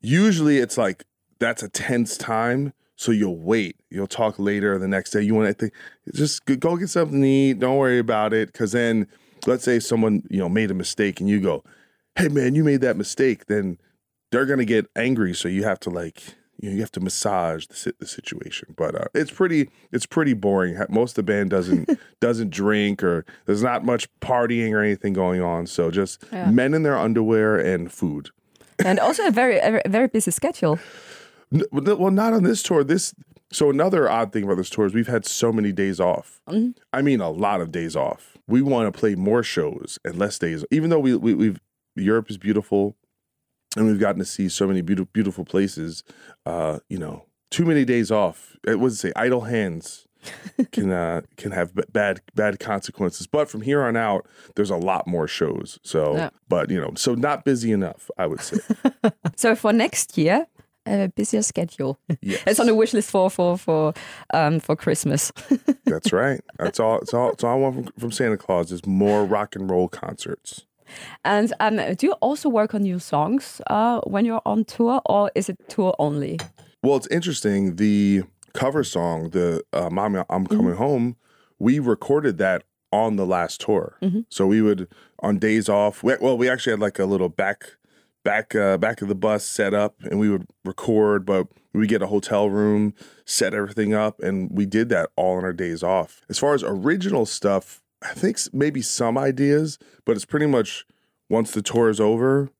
Usually, 0.00 0.58
it's 0.58 0.76
like 0.76 1.04
that's 1.38 1.62
a 1.62 1.68
tense 1.68 2.16
time. 2.16 2.72
So 2.96 3.10
you'll 3.10 3.38
wait. 3.38 3.76
You'll 3.90 4.06
talk 4.06 4.38
later 4.38 4.78
the 4.78 4.86
next 4.88 5.10
day. 5.10 5.22
You 5.22 5.34
want 5.34 5.48
to 5.48 5.54
think, 5.54 5.72
just 6.14 6.44
go 6.44 6.76
get 6.76 6.88
something 6.88 7.20
to 7.22 7.26
eat. 7.28 7.58
Don't 7.58 7.76
worry 7.78 7.98
about 7.98 8.32
it. 8.32 8.52
Because 8.52 8.72
then, 8.72 9.06
let's 9.46 9.64
say 9.64 9.80
someone 9.80 10.22
you 10.30 10.38
know 10.38 10.48
made 10.48 10.70
a 10.70 10.74
mistake, 10.74 11.18
and 11.20 11.28
you 11.28 11.40
go, 11.40 11.64
"Hey 12.16 12.28
man, 12.28 12.54
you 12.54 12.62
made 12.64 12.80
that 12.82 12.96
mistake." 12.96 13.46
Then 13.46 13.78
they're 14.30 14.46
gonna 14.46 14.64
get 14.64 14.86
angry. 14.94 15.34
So 15.34 15.48
you 15.48 15.64
have 15.64 15.80
to 15.80 15.90
like 15.90 16.22
you 16.60 16.68
know 16.68 16.74
you 16.74 16.80
have 16.80 16.92
to 16.92 17.00
massage 17.00 17.66
the, 17.66 17.94
the 17.98 18.06
situation. 18.06 18.74
But 18.76 18.94
uh, 18.94 19.04
it's 19.14 19.30
pretty 19.30 19.70
it's 19.90 20.06
pretty 20.06 20.34
boring. 20.34 20.78
Most 20.88 21.12
of 21.12 21.16
the 21.26 21.32
band 21.32 21.50
doesn't 21.50 21.88
doesn't 22.20 22.50
drink 22.50 23.02
or 23.02 23.24
there's 23.46 23.62
not 23.62 23.84
much 23.84 24.06
partying 24.20 24.72
or 24.72 24.82
anything 24.82 25.12
going 25.12 25.40
on. 25.40 25.66
So 25.66 25.90
just 25.90 26.24
Yeah. 26.32 26.50
men 26.50 26.72
in 26.74 26.82
their 26.82 26.96
underwear 26.98 27.56
and 27.58 27.90
food. 27.90 28.30
and 28.84 28.98
also 29.00 29.26
a 29.26 29.30
very, 29.30 29.58
a 29.58 29.80
very 29.88 30.08
busy 30.08 30.30
schedule. 30.30 30.78
N- 31.52 31.62
well, 31.72 32.10
not 32.10 32.32
on 32.32 32.42
this 32.42 32.62
tour. 32.62 32.84
This 32.84 33.14
so 33.52 33.68
another 33.70 34.08
odd 34.08 34.32
thing 34.32 34.44
about 34.44 34.56
this 34.56 34.70
tour 34.70 34.86
is 34.86 34.94
we've 34.94 35.06
had 35.08 35.26
so 35.26 35.52
many 35.52 35.72
days 35.72 36.00
off. 36.00 36.40
I 36.92 37.02
mean, 37.02 37.20
a 37.20 37.30
lot 37.30 37.60
of 37.60 37.70
days 37.70 37.94
off. 37.94 38.38
We 38.48 38.62
want 38.62 38.92
to 38.92 38.98
play 38.98 39.14
more 39.14 39.42
shows 39.42 39.98
and 40.04 40.16
less 40.18 40.38
days. 40.38 40.64
Even 40.70 40.90
though 40.90 40.98
we, 41.00 41.14
we 41.16 41.34
we've 41.34 41.60
Europe 41.96 42.30
is 42.30 42.38
beautiful, 42.38 42.96
and 43.76 43.86
we've 43.86 44.00
gotten 44.00 44.18
to 44.18 44.24
see 44.24 44.48
so 44.48 44.66
many 44.66 44.80
beautiful 44.80 45.10
beautiful 45.12 45.44
places. 45.44 46.02
Uh, 46.46 46.78
you 46.88 46.98
know, 46.98 47.26
too 47.50 47.64
many 47.66 47.84
days 47.84 48.10
off. 48.10 48.56
It 48.66 48.80
was 48.80 48.98
say 49.00 49.12
idle 49.14 49.42
hands 49.42 50.06
can 50.72 50.90
uh, 50.90 51.20
can 51.36 51.52
have 51.52 51.74
b- 51.74 51.82
bad 51.92 52.20
bad 52.34 52.58
consequences. 52.58 53.26
But 53.26 53.50
from 53.50 53.60
here 53.60 53.82
on 53.82 53.96
out, 53.96 54.26
there's 54.56 54.70
a 54.70 54.76
lot 54.76 55.06
more 55.06 55.28
shows. 55.28 55.78
So, 55.82 56.14
Yeah. 56.16 56.30
but 56.48 56.70
you 56.70 56.80
know, 56.80 56.92
so 56.96 57.14
not 57.14 57.44
busy 57.44 57.70
enough. 57.72 58.10
I 58.16 58.26
would 58.26 58.40
say. 58.40 58.58
So 59.36 59.54
for 59.56 59.72
next 59.72 60.16
year, 60.18 60.46
a 60.86 61.08
busier 61.08 61.42
schedule. 61.42 61.98
Yes. 62.20 62.42
It's 62.46 62.60
on 62.60 62.66
the 62.66 62.74
wish 62.74 62.92
list 62.92 63.10
for 63.10 63.30
for 63.30 63.56
for 63.58 63.94
um 64.32 64.60
for 64.60 64.76
Christmas. 64.76 65.32
That's 65.84 66.12
right. 66.12 66.40
That's 66.58 66.80
all. 66.80 66.98
That's 67.00 67.14
all. 67.14 67.28
That's 67.30 67.44
all 67.44 67.52
I 67.52 67.56
want 67.56 67.74
from, 67.74 67.84
from 67.98 68.12
Santa 68.12 68.36
Claus 68.36 68.72
is 68.72 68.84
more 68.86 69.24
rock 69.24 69.56
and 69.56 69.70
roll 69.70 69.88
concerts. 69.88 70.66
and 71.24 71.52
um, 71.60 71.76
do 71.94 72.06
you 72.06 72.12
also 72.20 72.48
work 72.48 72.74
on 72.74 72.82
new 72.82 72.98
songs 72.98 73.60
uh, 73.68 74.00
when 74.02 74.24
you're 74.24 74.42
on 74.44 74.64
tour, 74.64 75.00
or 75.06 75.30
is 75.34 75.48
it 75.48 75.56
tour 75.68 75.94
only? 75.98 76.38
Well, 76.82 76.96
it's 76.96 77.06
interesting. 77.08 77.76
The 77.76 78.22
cover 78.52 78.84
song, 78.84 79.30
the 79.30 79.62
uh, 79.72 79.88
"Mommy, 79.90 80.22
I'm 80.28 80.46
Coming 80.46 80.74
Home," 80.74 81.16
we 81.58 81.78
recorded 81.78 82.38
that 82.38 82.64
on 82.92 83.16
the 83.16 83.24
last 83.26 83.60
tour. 83.60 83.96
So 84.28 84.46
we 84.46 84.60
would 84.60 84.86
on 85.20 85.38
days 85.38 85.68
off. 85.68 86.02
We, 86.02 86.14
well, 86.20 86.36
we 86.36 86.48
actually 86.48 86.72
had 86.72 86.80
like 86.80 86.98
a 86.98 87.06
little 87.06 87.28
back, 87.30 87.76
back, 88.24 88.54
uh, 88.54 88.78
back 88.78 89.02
of 89.02 89.08
the 89.08 89.14
bus 89.14 89.44
set 89.44 89.74
up, 89.74 89.96
and 90.02 90.18
we 90.18 90.28
would 90.28 90.46
record. 90.64 91.24
But 91.24 91.48
we 91.72 91.86
get 91.86 92.02
a 92.02 92.06
hotel 92.06 92.50
room, 92.50 92.94
set 93.24 93.54
everything 93.54 93.94
up, 93.94 94.20
and 94.20 94.50
we 94.50 94.66
did 94.66 94.88
that 94.90 95.10
all 95.16 95.36
on 95.38 95.44
our 95.44 95.52
days 95.52 95.82
off. 95.82 96.22
As 96.28 96.38
far 96.38 96.54
as 96.54 96.62
original 96.62 97.26
stuff, 97.26 97.82
I 98.02 98.14
think 98.14 98.38
maybe 98.52 98.82
some 98.82 99.16
ideas, 99.16 99.78
but 100.04 100.16
it's 100.16 100.24
pretty 100.24 100.46
much 100.46 100.84
once 101.30 101.52
the 101.52 101.62
tour 101.62 101.88
is 101.88 102.00
over, 102.00 102.50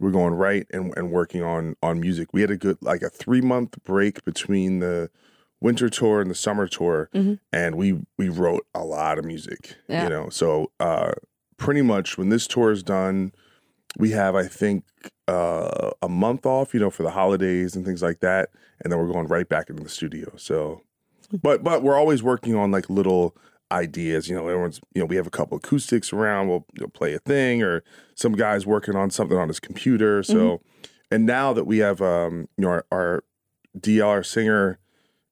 we're 0.00 0.10
going 0.10 0.34
right 0.34 0.66
and, 0.72 0.92
and 0.96 1.10
working 1.10 1.42
on 1.42 1.76
on 1.82 2.00
music. 2.00 2.28
We 2.32 2.40
had 2.40 2.50
a 2.50 2.56
good 2.56 2.78
like 2.80 3.02
a 3.02 3.10
three 3.10 3.40
month 3.40 3.76
break 3.84 4.24
between 4.24 4.80
the 4.80 5.10
winter 5.60 5.88
tour 5.88 6.20
and 6.20 6.30
the 6.30 6.34
summer 6.34 6.66
tour, 6.66 7.08
and 7.52 7.76
we 7.76 8.00
we 8.18 8.28
wrote 8.28 8.66
a 8.74 8.84
lot 8.84 9.18
of 9.18 9.24
music. 9.24 9.76
Yeah. 9.88 10.04
You 10.04 10.08
know, 10.10 10.28
so 10.28 10.70
uh, 10.80 11.12
pretty 11.56 11.82
much 11.82 12.18
when 12.18 12.28
this 12.28 12.46
tour 12.46 12.70
is 12.70 12.82
done, 12.82 13.32
we 13.98 14.10
have 14.10 14.34
I 14.34 14.46
think 14.46 14.84
uh, 15.28 15.90
a 16.02 16.08
month 16.08 16.46
off. 16.46 16.74
You 16.74 16.80
know, 16.80 16.90
for 16.90 17.02
the 17.02 17.10
holidays 17.10 17.76
and 17.76 17.84
things 17.84 18.02
like 18.02 18.20
that, 18.20 18.50
and 18.82 18.92
then 18.92 18.98
we're 18.98 19.12
going 19.12 19.28
right 19.28 19.48
back 19.48 19.70
into 19.70 19.82
the 19.82 19.88
studio. 19.88 20.32
So, 20.36 20.82
but 21.42 21.62
but 21.62 21.82
we're 21.82 21.96
always 21.96 22.22
working 22.22 22.54
on 22.54 22.70
like 22.70 22.88
little 22.90 23.36
ideas. 23.70 24.28
You 24.28 24.36
know, 24.36 24.48
everyone's 24.48 24.80
you 24.94 25.00
know 25.00 25.06
we 25.06 25.16
have 25.16 25.26
a 25.26 25.30
couple 25.30 25.56
acoustics 25.56 26.12
around. 26.12 26.48
We'll, 26.48 26.66
you 26.74 26.82
know, 26.82 26.88
play 26.88 27.14
a 27.14 27.18
thing, 27.18 27.62
or 27.62 27.82
some 28.14 28.32
guys 28.32 28.66
working 28.66 28.96
on 28.96 29.10
something 29.10 29.36
on 29.36 29.48
his 29.48 29.60
computer. 29.60 30.22
So, 30.22 30.60
and 31.10 31.26
now 31.26 31.52
that 31.52 31.64
we 31.64 31.78
have 31.78 32.00
um 32.00 32.48
you 32.56 32.62
know 32.62 32.68
our, 32.68 32.86
our 32.90 33.24
DL 33.78 34.06
our 34.06 34.22
singer 34.22 34.78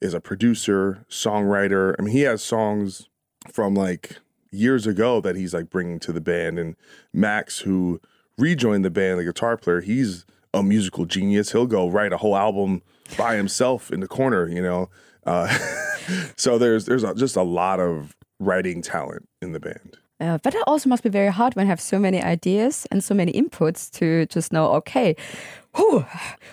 is 0.01 0.15
a 0.15 0.21
producer 0.21 1.07
songwriter. 1.09 1.95
I 1.99 2.03
mean, 2.03 2.13
he 2.13 2.23
has 2.23 2.43
songs 2.43 3.09
from 3.51 3.75
like 3.75 4.17
years 4.51 4.87
ago 4.87 5.21
that 5.21 5.37
he's 5.37 5.55
like 5.55 5.71
bringing 5.71 5.99
to 6.01 6.13
the 6.13 6.21
band, 6.21 6.59
and 6.59 6.77
Max 7.13 7.61
who 7.61 8.01
rejoined 8.39 8.85
the 8.85 8.91
band, 8.91 9.19
the 9.19 9.25
guitar 9.25 9.57
player, 9.57 9.81
he's 9.81 10.25
a 10.55 10.63
musical 10.63 11.07
genius. 11.07 11.53
He'll 11.53 11.67
go 11.67 11.89
write 11.89 12.13
a 12.13 12.19
whole 12.19 12.37
album 12.37 12.83
by 13.17 13.37
himself 13.37 13.91
in 13.91 14.01
the 14.01 14.09
corner, 14.09 14.49
you 14.49 14.63
know. 14.63 14.91
Uh, 15.25 15.49
so 16.37 16.59
there's 16.59 16.87
there's 16.87 17.05
a, 17.05 17.15
just 17.15 17.37
a 17.37 17.43
lot 17.43 17.81
of 17.81 18.17
writing 18.39 18.83
talent 18.83 19.29
in 19.41 19.53
the 19.53 19.61
band. 19.61 19.97
Uh, 20.21 20.39
but 20.43 20.55
it 20.55 20.63
also 20.69 20.89
must 20.89 21.03
be 21.03 21.09
very 21.09 21.33
hard 21.33 21.57
when 21.57 21.67
you 21.67 21.71
have 21.71 21.81
so 21.81 21.99
many 21.99 22.23
ideas 22.23 22.87
and 22.93 23.03
so 23.03 23.13
many 23.13 23.33
inputs 23.33 23.91
to 23.91 24.25
just 24.27 24.53
know, 24.53 24.71
okay, 24.73 25.17
whew, 25.75 26.07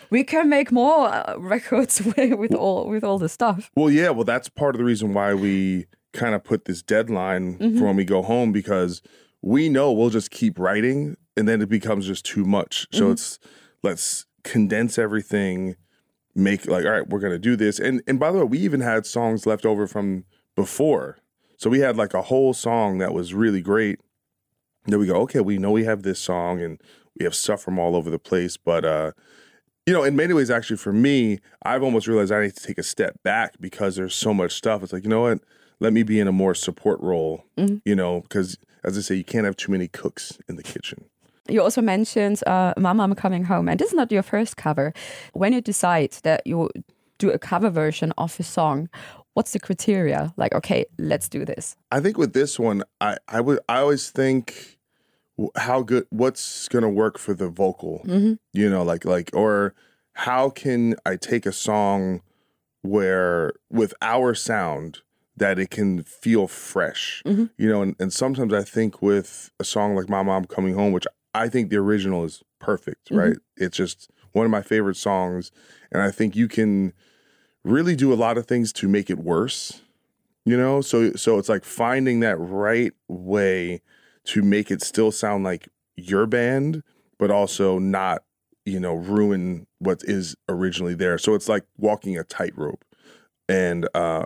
we 0.10 0.24
can 0.24 0.50
make 0.50 0.72
more 0.72 1.08
uh, 1.08 1.36
records 1.38 2.02
with, 2.18 2.34
with 2.34 2.56
all 2.56 2.88
with 2.88 3.04
all 3.04 3.20
the 3.20 3.30
stuff. 3.30 3.70
Well, 3.76 3.92
yeah, 3.92 4.10
well, 4.10 4.24
that's 4.24 4.50
part 4.50 4.76
of 4.76 4.80
the 4.80 4.86
reason 4.86 5.14
why 5.14 5.34
we 5.34 5.86
kind 6.14 6.34
of 6.34 6.44
put 6.44 6.66
this 6.66 6.82
deadline 6.82 7.58
for 7.78 7.86
when 7.86 7.96
we 7.96 8.04
go 8.04 8.24
home 8.24 8.52
because 8.52 9.04
we 9.44 9.70
know 9.70 9.92
we'll 9.92 10.10
just 10.10 10.32
keep 10.32 10.58
writing 10.58 11.16
and 11.40 11.48
then 11.48 11.62
it 11.62 11.70
becomes 11.70 12.06
just 12.06 12.26
too 12.26 12.44
much. 12.44 12.86
So 12.92 13.12
it's 13.12 13.40
let's 13.82 14.26
condense 14.44 15.00
everything, 15.00 15.76
make 16.36 16.68
like, 16.68 16.86
all 16.86 16.92
right, 16.92 17.08
we're 17.08 17.20
gonna 17.20 17.40
do 17.40 17.56
this. 17.56 17.80
And 17.80 18.04
and 18.06 18.20
by 18.20 18.32
the 18.32 18.40
way, 18.40 18.44
we 18.44 18.60
even 18.60 18.82
had 18.82 19.06
songs 19.06 19.46
left 19.46 19.66
over 19.66 19.88
from 19.88 20.26
before. 20.56 21.18
So 21.58 21.70
we 21.70 21.80
had 21.80 21.98
like 21.98 22.14
a 22.14 22.24
whole 22.24 22.54
song 22.54 22.98
that 23.00 23.14
was 23.14 23.34
really 23.34 23.62
great. 23.62 24.00
Then 24.86 25.00
we 25.00 25.08
go, 25.08 25.16
okay, 25.22 25.40
we 25.40 25.58
know 25.58 25.72
we 25.72 25.86
have 25.86 26.04
this 26.04 26.20
song 26.20 26.62
and 26.62 26.80
we 27.18 27.24
have 27.24 27.36
stuff 27.36 27.62
from 27.62 27.80
all 27.80 27.96
over 27.96 28.10
the 28.10 28.20
place, 28.20 28.58
but 28.58 28.86
uh 28.86 29.12
you 29.86 29.94
know, 29.94 30.04
in 30.04 30.16
many 30.16 30.36
ways, 30.36 30.52
actually, 30.52 30.78
for 30.78 30.94
me, 30.94 31.40
I've 31.64 31.82
almost 31.82 32.06
realized 32.06 32.32
I 32.32 32.44
need 32.44 32.56
to 32.56 32.64
take 32.64 32.78
a 32.78 32.84
step 32.84 33.24
back 33.24 33.56
because 33.60 33.96
there's 33.96 34.14
so 34.14 34.36
much 34.36 34.52
stuff. 34.52 34.84
It's 34.84 34.94
like, 34.94 35.04
you 35.04 35.10
know 35.10 35.22
what? 35.22 35.40
Let 35.80 35.94
me 35.94 36.04
be 36.04 36.20
in 36.20 36.28
a 36.28 36.32
more 36.32 36.54
support 36.54 37.00
role, 37.02 37.46
you 37.86 37.96
know, 37.96 38.22
because 38.22 38.58
as 38.84 38.98
I 39.00 39.02
say, 39.02 39.16
you 39.16 39.24
can't 39.24 39.46
have 39.46 39.56
too 39.56 39.72
many 39.72 39.88
cooks 39.88 40.38
in 40.48 40.58
the 40.58 40.64
kitchen. 40.64 41.06
You 41.50 41.62
also 41.62 41.82
mentioned 41.82 42.42
uh, 42.48 42.74
Mama, 42.78 43.04
I'm 43.04 43.16
Coming 43.16 43.44
Home, 43.44 43.68
and 43.68 43.80
this 43.80 43.90
is 43.90 43.94
not 43.94 44.12
your 44.12 44.24
first 44.24 44.58
cover. 44.58 44.94
When 45.34 45.54
you 45.54 45.62
decide 45.62 46.12
that 46.24 46.46
you 46.46 46.70
do 47.18 47.32
a 47.32 47.40
cover 47.40 47.70
version 47.70 48.14
of 48.18 48.40
a 48.40 48.44
song, 48.44 48.90
what's 49.34 49.52
the 49.52 49.60
criteria? 49.60 50.34
Like, 50.38 50.54
okay, 50.54 50.86
let's 50.98 51.30
do 51.30 51.46
this. 51.46 51.76
I 51.92 52.00
think 52.00 52.18
with 52.18 52.34
this 52.34 52.60
one, 52.60 52.84
I 53.02 53.18
I 53.28 53.42
would 53.42 53.60
I 53.68 53.80
always 53.80 54.10
think 54.10 54.78
how 55.56 55.82
good 55.82 56.06
what's 56.10 56.68
gonna 56.68 56.90
work 56.90 57.18
for 57.18 57.34
the 57.34 57.50
vocal, 57.50 58.02
you 58.54 58.70
know, 58.70 58.84
like 58.84 59.06
like 59.06 59.30
or 59.34 59.74
how 60.14 60.50
can 60.50 60.96
I 61.06 61.16
take 61.16 61.46
a 61.46 61.52
song 61.52 62.22
where 62.82 63.54
with 63.70 63.94
our 64.02 64.34
sound 64.36 65.02
that 65.40 65.58
it 65.58 65.70
can 65.70 66.04
feel 66.04 66.48
fresh. 66.48 67.24
Mm-hmm. 67.26 67.46
You 67.58 67.70
know, 67.70 67.82
and, 67.82 67.96
and 68.00 68.14
sometimes 68.14 68.54
I 68.54 68.64
think 68.64 69.02
with 69.02 69.52
a 69.60 69.64
song 69.64 69.96
like 69.96 70.10
Mama 70.10 70.32
I'm 70.34 70.46
Coming 70.46 70.76
Home, 70.76 70.92
which 70.92 71.08
I 71.40 71.50
think 71.50 71.70
the 71.70 71.78
original 71.78 72.24
is 72.24 72.44
perfect, 72.60 73.06
Mm-hmm. 73.10 73.18
right? 73.18 73.38
It's 73.58 73.78
just 73.78 74.10
one 74.34 74.46
of 74.46 74.52
my 74.52 74.62
favorite 74.62 74.98
songs. 74.98 75.52
And 75.92 76.02
I 76.02 76.12
think 76.12 76.36
you 76.36 76.48
can 76.48 76.94
really 77.64 77.96
do 77.96 78.14
a 78.14 78.16
lot 78.16 78.38
of 78.38 78.46
things 78.46 78.72
to 78.74 78.88
make 78.88 79.10
it 79.10 79.20
worse. 79.20 79.82
You 80.46 80.58
know, 80.58 80.82
so 80.82 81.12
so 81.14 81.38
it's 81.38 81.50
like 81.50 81.64
finding 81.64 82.22
that 82.22 82.38
right 82.40 82.94
way 83.08 83.82
to 84.26 84.42
make 84.42 84.72
it 84.72 84.82
still 84.82 85.12
sound 85.12 85.44
like 85.44 85.68
your 85.96 86.26
band, 86.26 86.82
but 87.20 87.30
also 87.30 87.78
not, 87.78 88.24
you 88.66 88.80
know, 88.80 88.96
ruin 88.96 89.68
what 89.80 90.02
is 90.04 90.36
originally 90.48 90.96
there. 90.96 91.18
So 91.18 91.36
it's 91.36 91.50
like 91.50 91.66
walking 91.78 92.18
a 92.18 92.24
tightrope. 92.24 92.84
And 93.48 93.88
uh 93.94 94.26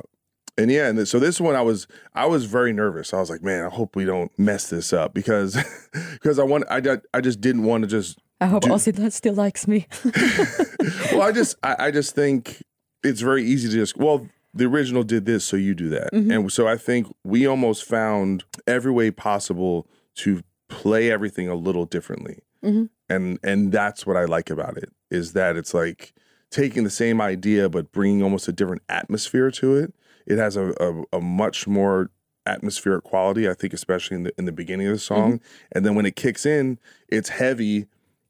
and 0.58 0.70
yeah, 0.72 0.88
and 0.88 1.08
so 1.08 1.20
this 1.20 1.40
one 1.42 1.56
I 1.56 1.62
was 1.62 1.88
I 2.14 2.26
was 2.26 2.46
very 2.46 2.74
nervous. 2.74 3.14
I 3.14 3.20
was 3.20 3.30
like, 3.30 3.42
man, 3.44 3.66
I 3.66 3.70
hope 3.70 3.96
we 3.96 4.06
don't 4.06 4.32
mess 4.38 4.70
this 4.70 4.94
up 4.94 5.14
because 5.14 5.56
because 6.14 6.40
I 6.40 6.44
want 6.44 6.66
I 6.70 6.82
got- 6.82 7.02
I 7.14 7.22
just 7.22 7.42
didn't 7.42 7.64
want 7.64 7.84
to 7.84 7.88
just 7.88 8.20
I 8.42 8.48
hope 8.48 8.64
Do- 8.64 8.78
still 9.10 9.34
likes 9.34 9.68
me. 9.68 9.88
well, 11.12 11.22
I 11.24 11.32
just 11.32 11.56
I, 11.64 11.76
I 11.88 11.92
just 11.92 12.16
think 12.16 12.62
it's 13.04 13.22
very 13.22 13.44
easy 13.44 13.70
to 13.70 13.74
just 13.76 13.98
well 13.98 14.28
the 14.56 14.66
original 14.66 15.04
did 15.04 15.26
this, 15.26 15.44
so 15.44 15.58
you 15.58 15.74
do 15.74 15.90
that, 15.90 16.14
and 16.14 16.52
so 16.52 16.68
I 16.68 16.78
think 16.78 17.08
we 17.24 17.48
almost 17.48 17.86
found 17.86 18.44
every 18.68 18.92
way 18.92 19.10
possible 19.10 19.88
to 20.18 20.44
play 20.70 21.10
everything 21.12 21.48
a 21.50 21.56
little 21.56 21.86
differently, 21.86 22.40
Mhm. 22.64 22.90
and 23.10 23.40
and 23.44 23.72
that's 23.72 24.06
what 24.06 24.16
I 24.16 24.26
like 24.26 24.52
about 24.52 24.78
it 24.78 24.90
is 25.10 25.34
that 25.34 25.56
it's 25.58 25.74
like 25.74 26.14
taking 26.52 26.84
the 26.84 26.92
same 26.92 27.20
idea 27.20 27.68
but 27.68 27.92
bringing 27.92 28.22
almost 28.22 28.48
a 28.48 28.52
different 28.52 28.84
atmosphere 28.90 29.50
to 29.50 29.76
it. 29.78 29.94
It 30.26 30.38
has 30.38 30.58
a 30.58 30.74
a, 30.80 31.18
a 31.18 31.22
much 31.22 31.68
more 31.68 32.10
atmospheric 32.46 33.04
quality, 33.04 33.50
I 33.50 33.54
think, 33.54 33.74
especially 33.74 34.18
in 34.18 34.24
the 34.24 34.34
in 34.38 34.46
the 34.46 34.52
beginning 34.52 34.88
of 34.88 34.94
the 34.94 35.00
song, 35.00 35.40
and 35.72 35.86
then 35.86 35.96
when 35.96 36.06
it 36.06 36.16
kicks 36.16 36.46
in, 36.46 36.80
it's 37.08 37.30
heavy 37.30 37.88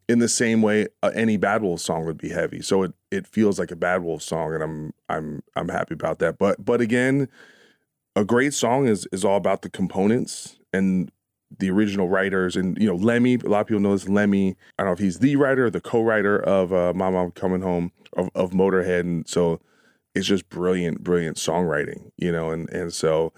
in 0.10 0.20
the 0.20 0.28
same 0.28 0.62
way 0.62 0.88
uh, 1.02 1.12
any 1.16 1.38
Bad 1.38 1.62
Wolf 1.62 1.80
song 1.80 2.06
would 2.06 2.18
be 2.18 2.30
heavy. 2.30 2.62
So 2.62 2.84
it 2.84 2.94
it 3.12 3.28
feels 3.28 3.60
like 3.60 3.72
a 3.72 3.76
Bad 3.76 4.04
Wolf 4.04 4.22
song, 4.22 4.54
and 4.54 4.64
I'm 4.64 4.94
I'm 5.10 5.44
I'm 5.56 5.70
happy 5.70 5.94
about 5.94 6.20
that. 6.20 6.38
But 6.38 6.64
but 6.64 6.82
again, 6.82 7.28
a 8.16 8.26
great 8.26 8.54
song 8.54 8.88
is 8.88 9.08
is 9.12 9.24
all 9.24 9.38
about 9.38 9.62
the 9.62 9.70
components 9.70 10.58
and 10.72 11.12
the 11.60 11.70
original 11.70 12.10
writers 12.10 12.56
and 12.56 12.78
you 12.78 12.88
know 12.88 12.96
Lemmy. 12.96 13.36
A 13.36 13.48
lot 13.48 13.62
of 13.62 13.68
people 13.68 13.82
know 13.82 13.94
this 13.94 14.10
Lemmy. 14.10 14.56
I 14.78 14.84
don't 14.84 14.88
know 14.88 14.94
if 14.94 15.00
he's 15.00 15.20
the 15.20 15.36
writer 15.36 15.66
or 15.66 15.70
the 15.70 15.82
co-writer 15.82 16.40
of 16.40 16.74
uh, 16.74 16.94
Mama 16.94 17.24
I'm 17.24 17.32
Coming 17.32 17.62
Home 17.62 17.92
of, 18.14 18.30
of 18.36 18.52
Motorhead, 18.52 19.02
and 19.02 19.28
so 19.28 19.60
it's 20.16 20.28
just 20.28 20.50
brilliant, 20.50 21.04
brilliant 21.04 21.38
songwriting. 21.38 22.12
You 22.18 22.32
know, 22.32 22.52
and 22.52 22.70
and 22.70 22.94
so. 22.94 23.34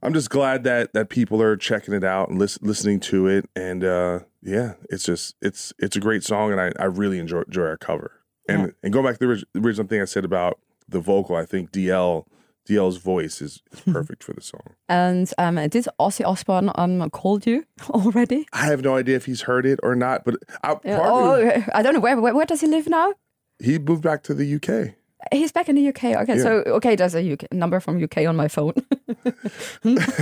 I'm 0.00 0.14
just 0.14 0.30
glad 0.30 0.62
that 0.62 0.92
that 0.92 1.08
people 1.08 1.42
are 1.42 1.56
checking 1.56 1.92
it 1.92 2.04
out 2.04 2.28
and 2.28 2.38
lis- 2.38 2.62
listening 2.62 3.00
to 3.00 3.26
it, 3.26 3.50
and 3.56 3.82
uh, 3.82 4.20
yeah, 4.42 4.74
it's 4.90 5.02
just 5.02 5.34
it's 5.42 5.72
it's 5.80 5.96
a 5.96 6.00
great 6.00 6.22
song, 6.22 6.52
and 6.52 6.60
I, 6.60 6.70
I 6.78 6.84
really 6.84 7.18
enjoy 7.18 7.42
enjoy 7.42 7.64
our 7.64 7.76
cover. 7.76 8.12
And 8.48 8.60
Yeah. 8.66 8.72
and 8.84 8.92
going 8.92 9.04
back 9.04 9.18
to 9.18 9.26
the 9.26 9.44
the 9.54 9.60
original 9.66 9.88
thing 9.88 10.00
I 10.00 10.04
said 10.04 10.24
about 10.24 10.60
the 10.88 11.00
vocal, 11.00 11.34
I 11.34 11.44
think 11.44 11.72
DL 11.72 12.26
DL's 12.68 12.98
voice 12.98 13.42
is, 13.42 13.60
is 13.72 13.80
perfect 13.80 14.22
for 14.22 14.34
the 14.34 14.40
song. 14.40 14.76
and 14.88 15.32
um, 15.36 15.56
did 15.68 15.86
Ozzy 15.98 16.24
Osbourne 16.24 16.70
um, 16.76 17.10
called 17.10 17.44
you 17.44 17.64
already? 17.90 18.46
I 18.52 18.66
have 18.66 18.82
no 18.82 18.94
idea 18.94 19.16
if 19.16 19.24
he's 19.26 19.40
heard 19.42 19.66
it 19.66 19.80
or 19.82 19.96
not, 19.96 20.24
but 20.24 20.36
I, 20.62 20.76
Yeah. 20.84 21.00
Oh, 21.02 21.40
of- 21.48 21.68
I 21.74 21.82
don't 21.82 21.94
know. 21.94 22.00
Where, 22.00 22.20
where, 22.20 22.34
where 22.36 22.46
does 22.46 22.60
he 22.60 22.68
live 22.68 22.86
now? 22.88 23.14
he 23.60 23.80
moved 23.80 24.04
back 24.04 24.22
to 24.22 24.34
the 24.34 24.54
UK. 24.54 24.94
He's 25.32 25.52
back 25.52 25.68
in 25.68 25.74
the 25.76 25.88
UK. 25.88 26.04
Okay, 26.22 26.36
Yeah. 26.36 26.42
so 26.42 26.50
okay, 26.66 26.94
there's 26.96 27.14
a 27.14 27.32
UK 27.32 27.52
number 27.52 27.80
from 27.80 28.02
UK 28.02 28.18
on 28.26 28.36
my 28.36 28.48
phone. 28.48 28.72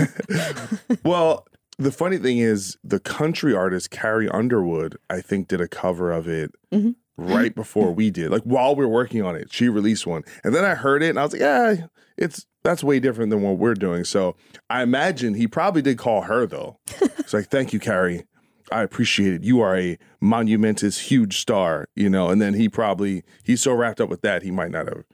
Well, 1.04 1.46
the 1.78 1.92
funny 1.92 2.16
thing 2.18 2.38
is, 2.38 2.76
the 2.82 2.98
country 3.00 3.54
artist 3.54 3.90
Carrie 3.90 4.28
Underwood, 4.30 4.96
I 5.10 5.20
think, 5.20 5.48
did 5.48 5.60
a 5.60 5.68
cover 5.68 6.10
of 6.10 6.26
it 6.26 6.52
Mhm. 6.72 6.94
right 7.16 7.54
before 7.54 7.92
we 7.92 8.10
did. 8.10 8.30
Like 8.30 8.42
while 8.42 8.74
we 8.74 8.84
were 8.84 8.90
working 8.92 9.22
on 9.22 9.36
it, 9.36 9.52
she 9.52 9.68
released 9.68 10.06
one, 10.06 10.22
and 10.42 10.54
then 10.54 10.64
I 10.64 10.74
heard 10.74 11.02
it, 11.02 11.10
and 11.10 11.18
I 11.18 11.22
was 11.24 11.32
like, 11.32 11.42
"Yeah, 11.42 11.76
it's 12.16 12.46
that's 12.64 12.82
way 12.82 12.98
different 12.98 13.30
than 13.30 13.42
what 13.42 13.58
we're 13.58 13.74
doing." 13.74 14.04
So 14.04 14.36
I 14.70 14.82
imagine 14.82 15.34
he 15.34 15.46
probably 15.46 15.82
did 15.82 15.98
call 15.98 16.22
her 16.22 16.46
though. 16.46 16.78
It's 17.18 17.34
like, 17.34 17.50
"Thank 17.50 17.72
you, 17.72 17.78
Carrie. 17.80 18.24
I 18.72 18.82
appreciate 18.82 19.32
it. 19.34 19.44
You 19.44 19.60
are 19.60 19.76
a 19.76 19.98
monumentous, 20.20 20.98
huge 20.98 21.38
star, 21.38 21.88
you 21.94 22.08
know." 22.08 22.28
And 22.30 22.40
then 22.40 22.54
he 22.54 22.68
probably 22.68 23.22
he's 23.42 23.62
so 23.62 23.72
wrapped 23.72 24.00
up 24.00 24.08
with 24.08 24.22
that 24.22 24.42
he 24.42 24.50
might 24.50 24.70
not 24.70 24.86
have 24.88 25.04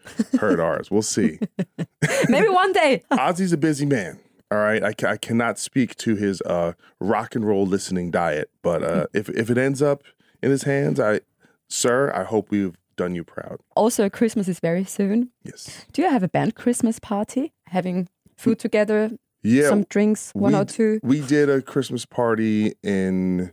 heard 0.41 0.61
ours. 0.69 0.91
We'll 0.91 1.03
see. 1.03 1.38
Maybe 2.29 2.49
one 2.49 2.73
day. 2.73 3.03
Ozzy's 3.12 3.53
a 3.53 3.57
busy 3.57 3.87
man. 3.87 4.19
All 4.51 4.59
right, 4.59 4.83
I, 4.85 4.93
I 5.09 5.17
cannot 5.17 5.59
speak 5.59 5.97
to 5.97 6.15
his 6.15 6.43
uh, 6.43 6.75
rock 7.01 7.35
and 7.35 7.47
roll 7.47 7.65
listening 7.65 8.11
diet, 8.11 8.51
but 8.62 8.83
uh, 8.83 9.07
if 9.15 9.31
if 9.31 9.49
it 9.49 9.57
ends 9.57 9.81
up 9.81 10.03
in 10.43 10.51
his 10.51 10.65
hands, 10.65 11.01
I, 11.01 11.21
sir, 11.69 12.12
I 12.15 12.25
hope 12.25 12.51
we've 12.51 12.77
done 12.97 13.15
you 13.15 13.25
proud. 13.25 13.61
Also, 13.75 14.11
Christmas 14.11 14.49
is 14.49 14.61
very 14.61 14.85
soon. 14.85 15.31
Yes. 15.43 15.87
Do 15.93 16.03
you 16.03 16.11
have 16.11 16.23
a 16.23 16.29
band 16.29 16.55
Christmas 16.55 16.99
party? 16.99 17.53
Having 17.69 18.09
food 18.37 18.59
together, 18.59 19.12
Yeah. 19.43 19.69
some 19.69 19.85
drinks, 19.85 20.31
one 20.35 20.53
we, 20.53 20.59
or 20.59 20.65
two. 20.65 21.01
We 21.03 21.21
did 21.21 21.51
a 21.51 21.61
Christmas 21.61 22.05
party 22.05 22.75
in 22.83 23.53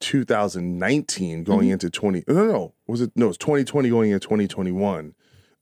2019, 0.00 1.44
going 1.44 1.70
into 1.70 1.88
20. 1.88 2.24
No, 2.28 2.34
no, 2.34 2.44
no. 2.46 2.74
Was 2.86 3.00
it? 3.00 3.12
No, 3.16 3.28
it's 3.28 3.38
2020 3.38 3.88
going 3.88 4.10
into 4.10 4.20
2021. 4.20 5.14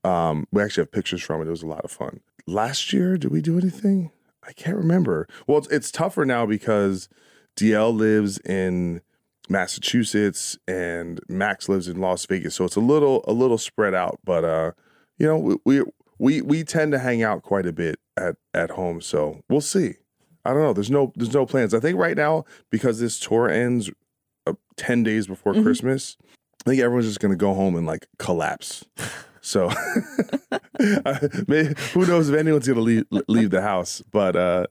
Um, 0.04 0.48
we 0.50 0.62
actually 0.62 0.82
have 0.82 0.92
pictures 0.92 1.22
from 1.22 1.40
it. 1.40 1.46
It 1.46 1.50
was 1.50 1.62
a 1.62 1.66
lot 1.66 1.84
of 1.84 1.92
fun. 1.92 2.20
Last 2.46 2.92
year, 2.92 3.16
did 3.16 3.30
we 3.30 3.40
do 3.40 3.56
anything? 3.58 4.10
I 4.42 4.52
can't 4.52 4.76
remember. 4.76 5.28
Well, 5.46 5.58
it's, 5.58 5.68
it's 5.68 5.90
tougher 5.92 6.24
now 6.24 6.44
because 6.44 7.08
DL 7.56 7.94
lives 7.94 8.38
in 8.38 9.00
Massachusetts 9.48 10.58
and 10.66 11.20
Max 11.28 11.68
lives 11.68 11.86
in 11.86 12.00
Las 12.00 12.26
Vegas, 12.26 12.56
so 12.56 12.64
it's 12.64 12.76
a 12.76 12.80
little 12.80 13.24
a 13.28 13.32
little 13.32 13.58
spread 13.58 13.94
out. 13.94 14.18
But 14.24 14.44
uh, 14.44 14.72
you 15.18 15.26
know, 15.26 15.38
we 15.38 15.56
we 15.64 15.82
we, 16.18 16.42
we 16.42 16.64
tend 16.64 16.92
to 16.92 16.98
hang 16.98 17.22
out 17.22 17.42
quite 17.42 17.66
a 17.66 17.72
bit 17.72 17.98
at 18.16 18.36
at 18.54 18.70
home, 18.70 19.00
so 19.00 19.40
we'll 19.48 19.60
see. 19.60 19.94
I 20.44 20.50
don't 20.52 20.62
know. 20.62 20.72
There's 20.72 20.90
no 20.90 21.12
there's 21.16 21.32
no 21.34 21.46
plans. 21.46 21.72
I 21.74 21.80
think 21.80 21.98
right 21.98 22.16
now 22.16 22.44
because 22.70 22.98
this 23.00 23.18
tour 23.20 23.48
ends 23.48 23.90
uh, 24.46 24.54
ten 24.76 25.02
days 25.02 25.26
before 25.26 25.54
Mhm. 25.54 25.62
Christmas, 25.62 26.16
I 26.66 26.70
think 26.70 26.82
everyone's 26.82 27.06
just 27.06 27.20
gonna 27.20 27.36
go 27.36 27.54
home 27.54 27.76
and 27.76 27.86
like 27.86 28.06
collapse. 28.18 28.84
So 29.40 29.70
maybe, 31.48 31.74
who 31.94 32.06
knows 32.06 32.28
if 32.28 32.36
anyone's 32.36 32.66
gonna 32.68 32.80
leave 32.80 33.04
leave 33.28 33.50
the 33.50 33.62
house? 33.62 34.02
But 34.10 34.36
uh, 34.36 34.66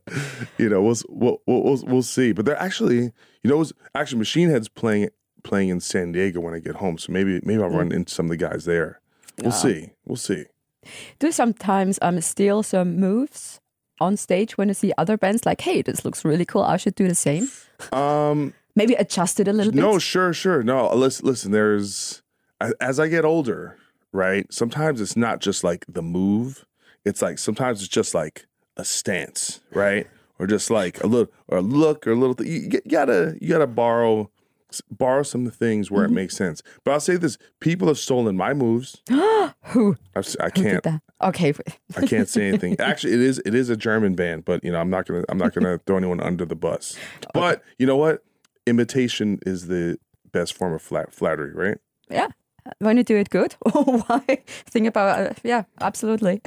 you 0.58 0.70
know, 0.70 0.82
we'll 0.82 0.96
we'll 1.10 1.38
we'll, 1.48 1.84
we'll 1.86 2.04
see. 2.04 2.32
But 2.32 2.46
they're 2.46 2.60
actually, 2.62 3.00
you 3.04 3.12
know, 3.50 3.56
it 3.56 3.60
was 3.60 3.74
actually 3.96 4.20
Machine 4.20 4.50
Head's 4.50 4.70
playing 4.70 5.10
playing 5.44 5.70
in 5.70 5.80
San 5.80 6.12
Diego 6.12 6.40
when 6.40 6.54
I 6.54 6.60
get 6.60 6.76
home. 6.76 6.98
So 6.98 7.12
maybe 7.12 7.40
maybe 7.44 7.62
I'll 7.62 7.70
run 7.70 7.92
into 7.92 8.14
some 8.14 8.26
of 8.28 8.30
the 8.32 8.38
guys 8.38 8.66
there. 8.66 9.00
We'll 9.40 9.52
Yeah. 9.52 9.58
see. 9.58 9.90
We'll 10.06 10.16
see. 10.18 10.46
Do 11.20 11.32
sometimes 11.32 12.00
um 12.02 12.20
steal 12.22 12.64
some 12.64 12.98
moves 12.98 13.60
on 14.00 14.18
stage 14.18 14.58
when 14.58 14.68
you 14.68 14.74
see 14.74 14.92
other 14.98 15.18
bands? 15.18 15.46
Like, 15.46 15.62
hey, 15.62 15.82
this 15.82 16.04
looks 16.04 16.26
really 16.26 16.46
cool. 16.46 16.64
I 16.64 16.78
should 16.78 16.96
do 16.96 17.08
the 17.08 17.16
same. 17.16 17.50
Um, 17.92 18.54
Maybe 18.76 18.94
adjust 18.96 19.40
it 19.40 19.48
a 19.48 19.54
little 19.54 19.72
bit. 19.72 19.80
no, 19.82 20.00
sure, 20.00 20.34
sure. 20.34 20.64
No, 20.64 20.94
listen, 20.96 21.26
listen. 21.28 21.52
There's 21.52 22.22
as 22.80 23.00
I 23.00 23.08
get 23.08 23.26
older, 23.26 23.78
right? 24.12 24.52
Sometimes 24.52 25.02
it's 25.02 25.18
not 25.18 25.40
just 25.42 25.64
like 25.64 25.86
the 25.88 26.02
move. 26.02 26.66
It's 27.06 27.22
like 27.22 27.38
sometimes 27.40 27.80
it's 27.82 27.90
just 27.90 28.14
like 28.14 28.46
a 28.78 28.86
stance, 28.86 29.60
right? 29.74 30.08
Or 30.40 30.48
just 30.48 30.70
like 30.72 31.04
a 31.04 31.08
little 31.08 31.32
or 31.48 31.58
a 31.58 31.62
look 31.62 32.08
or 32.08 32.12
a 32.12 32.16
little. 32.16 32.34
Th- 32.36 32.50
you, 32.50 32.70
you 32.72 32.82
gotta 32.90 33.36
you 33.42 33.50
gotta 33.50 33.68
borrow 33.68 34.32
borrow 34.90 35.24
some 35.24 35.46
of 35.46 35.52
the 35.52 35.58
things 35.58 35.92
where 35.92 36.06
Mm-hmm. 36.06 36.14
it 36.18 36.22
makes 36.22 36.38
sense. 36.38 36.62
But 36.86 36.92
I'll 36.92 37.00
say 37.02 37.18
this: 37.18 37.38
people 37.60 37.88
have 37.90 37.98
stolen 37.98 38.38
my 38.38 38.54
moves. 38.54 39.02
Who? 39.74 39.98
I've, 40.16 40.26
si 40.26 40.38
can't 40.38 40.56
did 40.56 40.84
that? 40.84 41.02
Okay. 41.22 41.54
I 41.98 42.06
can't 42.06 42.30
say 42.30 42.48
anything. 42.48 42.80
Actually, 42.80 43.14
it 43.14 43.20
is 43.22 43.42
it 43.46 43.54
is 43.54 43.70
a 43.70 43.76
German 43.76 44.16
band, 44.16 44.46
but 44.46 44.64
you 44.64 44.72
know 44.72 44.80
I'm 44.80 44.90
not 44.90 45.06
gonna 45.08 45.24
I'm 45.30 45.38
not 45.38 45.54
gonna 45.54 45.78
throw 45.86 45.98
anyone 45.98 46.22
under 46.22 46.46
the 46.46 46.56
bus. 46.56 46.96
But 47.34 47.64
you 47.78 47.86
know 47.86 47.98
what? 47.98 48.24
Imitation 48.68 49.40
is 49.46 49.68
the 49.68 49.98
best 50.32 50.54
form 50.54 50.74
of 50.74 50.82
flat, 50.82 51.14
flattery, 51.14 51.54
right? 51.54 51.78
Yeah. 52.10 52.28
When 52.78 52.96
you 52.96 53.04
do 53.04 53.18
it 53.18 53.32
good, 53.32 53.54
why? 53.74 54.22
Think 54.70 54.88
about 54.88 55.20
uh, 55.20 55.34
yeah, 55.44 55.64
absolutely. 55.82 56.42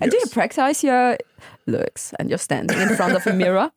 and 0.00 0.08
do 0.10 0.16
you 0.16 0.26
practice 0.30 0.84
your 0.84 1.18
looks 1.66 2.14
and 2.20 2.28
you're 2.28 2.38
standing 2.38 2.78
in 2.78 2.94
front 2.94 3.16
of 3.16 3.26
a 3.26 3.32
mirror? 3.32 3.72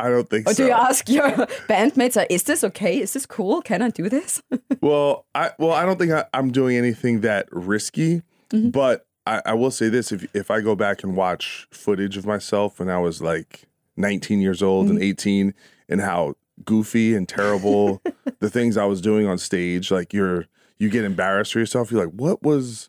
I 0.00 0.08
don't 0.10 0.28
think 0.28 0.46
Or 0.48 0.54
so. 0.54 0.62
do 0.62 0.68
you 0.68 0.74
ask 0.74 1.08
your 1.08 1.30
bandmates, 1.68 2.16
uh, 2.16 2.24
is 2.30 2.44
this 2.44 2.62
okay? 2.64 3.00
Is 3.00 3.12
this 3.14 3.26
cool? 3.26 3.62
Can 3.62 3.82
I 3.82 3.90
do 3.90 4.08
this? 4.08 4.42
well, 4.80 5.26
I 5.34 5.50
well 5.58 5.72
I 5.72 5.84
don't 5.84 5.98
think 5.98 6.12
I, 6.12 6.24
I'm 6.32 6.50
doing 6.52 6.76
anything 6.76 7.20
that 7.22 7.46
risky, 7.50 8.22
Mm-hmm. 8.50 8.70
but 8.70 9.06
I, 9.26 9.42
I 9.44 9.54
will 9.54 9.70
say 9.70 9.88
this: 9.90 10.10
if 10.12 10.26
if 10.34 10.50
I 10.50 10.60
go 10.62 10.74
back 10.74 11.02
and 11.04 11.14
watch 11.16 11.66
footage 11.70 12.16
of 12.16 12.24
myself 12.24 12.78
when 12.78 12.88
I 12.88 12.98
was 12.98 13.20
like 13.20 13.64
19 13.96 14.40
years 14.40 14.62
old 14.62 14.86
Mm-hmm. 14.86 14.94
and 14.96 15.02
18, 15.04 15.54
and 15.90 16.00
how 16.00 16.34
goofy 16.64 17.14
and 17.14 17.28
terrible 17.28 18.00
the 18.40 18.48
things 18.50 18.76
I 18.76 18.84
was 18.86 19.00
doing 19.00 19.26
on 19.26 19.36
stage, 19.38 19.90
like 19.90 20.12
you're 20.14 20.46
you 20.78 20.88
get 20.90 21.04
embarrassed 21.04 21.52
for 21.52 21.58
yourself. 21.58 21.90
You're 21.90 22.04
like, 22.06 22.14
what 22.14 22.42
was 22.42 22.88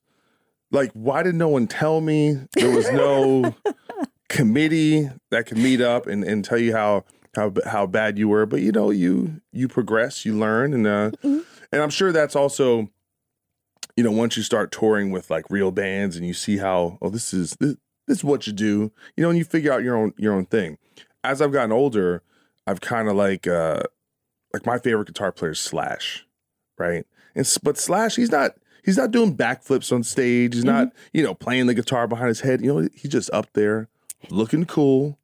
like, 0.72 0.92
why 0.94 1.24
did 1.24 1.34
no 1.36 1.48
one 1.50 1.66
tell 1.68 2.00
me? 2.02 2.38
There 2.54 2.70
was 2.70 2.90
no 2.92 3.56
committee 4.30 5.10
that 5.32 5.46
can 5.46 5.62
meet 5.62 5.82
up 5.82 6.08
and, 6.08 6.24
and 6.24 6.46
tell 6.46 6.58
you 6.58 6.74
how 6.76 7.04
how 7.36 7.52
how 7.66 7.86
bad 7.86 8.18
you 8.18 8.30
were. 8.30 8.46
But 8.46 8.62
you 8.62 8.72
know, 8.72 8.90
you 8.92 9.42
you 9.52 9.68
progress, 9.68 10.26
you 10.26 10.38
learn, 10.38 10.74
and 10.74 10.88
uh, 10.88 11.12
Mm-hmm. 11.24 11.40
and 11.72 11.82
I'm 11.82 11.90
sure 11.90 12.12
that's 12.12 12.36
also, 12.36 12.90
you 13.98 14.04
know, 14.04 14.12
once 14.12 14.38
you 14.38 14.44
start 14.44 14.72
touring 14.72 15.12
with 15.12 15.30
like 15.30 15.46
real 15.50 15.72
bands 15.72 16.16
and 16.16 16.26
you 16.26 16.34
see 16.34 16.58
how 16.58 16.98
oh 17.02 17.10
this 17.10 17.34
is 17.34 17.56
this, 17.60 17.76
this 18.08 18.20
is 18.20 18.24
what 18.24 18.48
you 18.48 18.54
do, 18.54 18.92
you 19.18 19.24
know, 19.24 19.30
and 19.30 19.38
you 19.38 19.44
figure 19.44 19.74
out 19.74 19.84
your 19.84 19.98
own 19.98 20.14
your 20.18 20.34
own 20.34 20.46
thing. 20.46 20.78
As 21.24 21.42
I've 21.42 21.52
gotten 21.52 21.72
older, 21.72 22.24
I've 22.66 22.82
kind 22.82 23.10
of 23.10 23.16
like 23.16 23.46
uh 23.48 23.82
like 24.54 24.66
my 24.66 24.80
favorite 24.80 25.08
guitar 25.08 25.32
player 25.32 25.52
is 25.52 25.60
Slash, 25.60 26.26
right? 26.78 27.06
And 27.36 27.52
but 27.62 27.78
Slash, 27.78 28.16
he's 28.16 28.32
not 28.32 28.52
he's 28.84 28.98
not 28.98 29.12
doing 29.12 29.36
backflips 29.36 29.92
on 29.92 30.04
stage. 30.04 30.56
He's 30.56 30.66
not 30.66 30.88
you 31.14 31.24
know 31.24 31.34
playing 31.34 31.68
the 31.68 31.74
guitar 31.74 32.08
behind 32.08 32.30
his 32.30 32.42
head. 32.42 32.62
You 32.62 32.74
know, 32.74 32.90
he's 32.94 33.12
just 33.12 33.30
up 33.32 33.48
there 33.54 33.90
looking 34.30 34.66
cool, 34.66 35.18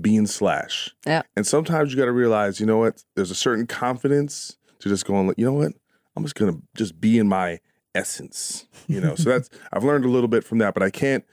being 0.00 0.26
Slash. 0.26 0.94
Yeah. 1.06 1.22
And 1.36 1.46
sometimes 1.46 1.92
you 1.92 1.98
got 1.98 2.06
to 2.06 2.12
realize, 2.12 2.60
you 2.60 2.66
know 2.66 2.78
what? 2.78 3.02
There's 3.14 3.30
a 3.30 3.34
certain 3.34 3.66
confidence 3.66 4.56
to 4.80 4.88
just 4.88 5.04
going, 5.04 5.32
you 5.36 5.44
know 5.44 5.52
what? 5.52 5.72
I'm 6.16 6.22
just 6.22 6.34
gonna 6.34 6.58
just 6.76 7.00
be 7.00 7.18
in 7.18 7.28
my 7.28 7.58
essence, 7.94 8.66
you 8.86 9.00
know. 9.00 9.14
so 9.14 9.30
that's 9.30 9.50
I've 9.72 9.84
learned 9.84 10.04
a 10.04 10.08
little 10.08 10.28
bit 10.28 10.44
from 10.44 10.58
that, 10.58 10.74
but 10.74 10.82
I 10.82 10.90
can't 10.90 11.24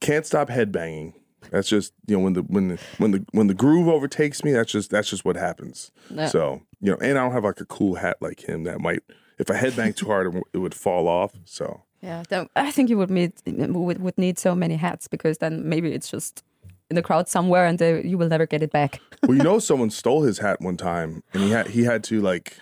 can't 0.00 0.26
stop 0.26 0.48
headbanging. 0.48 1.14
That's 1.50 1.68
just 1.68 1.94
you 2.06 2.16
know 2.16 2.22
when 2.22 2.34
the 2.34 2.42
when 2.42 2.68
the 2.68 2.78
when 2.98 3.10
the 3.12 3.24
when 3.32 3.46
the 3.46 3.54
groove 3.54 3.88
overtakes 3.88 4.44
me. 4.44 4.52
That's 4.52 4.70
just 4.70 4.90
that's 4.90 5.08
just 5.08 5.24
what 5.24 5.36
happens. 5.36 5.90
Yeah. 6.10 6.26
So 6.26 6.62
you 6.80 6.92
know, 6.92 6.98
and 7.00 7.16
I 7.16 7.22
don't 7.22 7.32
have 7.32 7.44
like 7.44 7.60
a 7.60 7.64
cool 7.64 7.94
hat 7.94 8.18
like 8.20 8.46
him 8.46 8.64
that 8.64 8.80
might 8.80 9.02
if 9.38 9.50
I 9.50 9.54
headbang 9.54 9.96
too 9.96 10.06
hard 10.06 10.34
it, 10.34 10.42
it 10.52 10.58
would 10.58 10.74
fall 10.74 11.08
off. 11.08 11.32
So 11.44 11.82
Yeah, 12.00 12.22
then 12.28 12.48
I 12.54 12.70
think 12.70 12.90
you 12.90 12.98
would 12.98 13.10
meet 13.10 13.42
would, 13.46 14.00
would 14.00 14.18
need 14.18 14.38
so 14.38 14.54
many 14.54 14.76
hats 14.76 15.08
because 15.08 15.38
then 15.38 15.68
maybe 15.68 15.92
it's 15.92 16.10
just 16.10 16.44
in 16.90 16.96
the 16.96 17.02
crowd 17.02 17.28
somewhere 17.28 17.66
and 17.66 17.78
they, 17.78 18.02
you 18.04 18.16
will 18.16 18.28
never 18.28 18.46
get 18.46 18.62
it 18.62 18.70
back. 18.70 19.00
well, 19.26 19.36
you 19.36 19.42
know, 19.42 19.58
someone 19.58 19.90
stole 19.90 20.22
his 20.22 20.38
hat 20.38 20.60
one 20.60 20.76
time, 20.76 21.22
and 21.32 21.42
he 21.42 21.50
had 21.50 21.68
he 21.68 21.84
had 21.84 22.04
to 22.04 22.20
like 22.20 22.58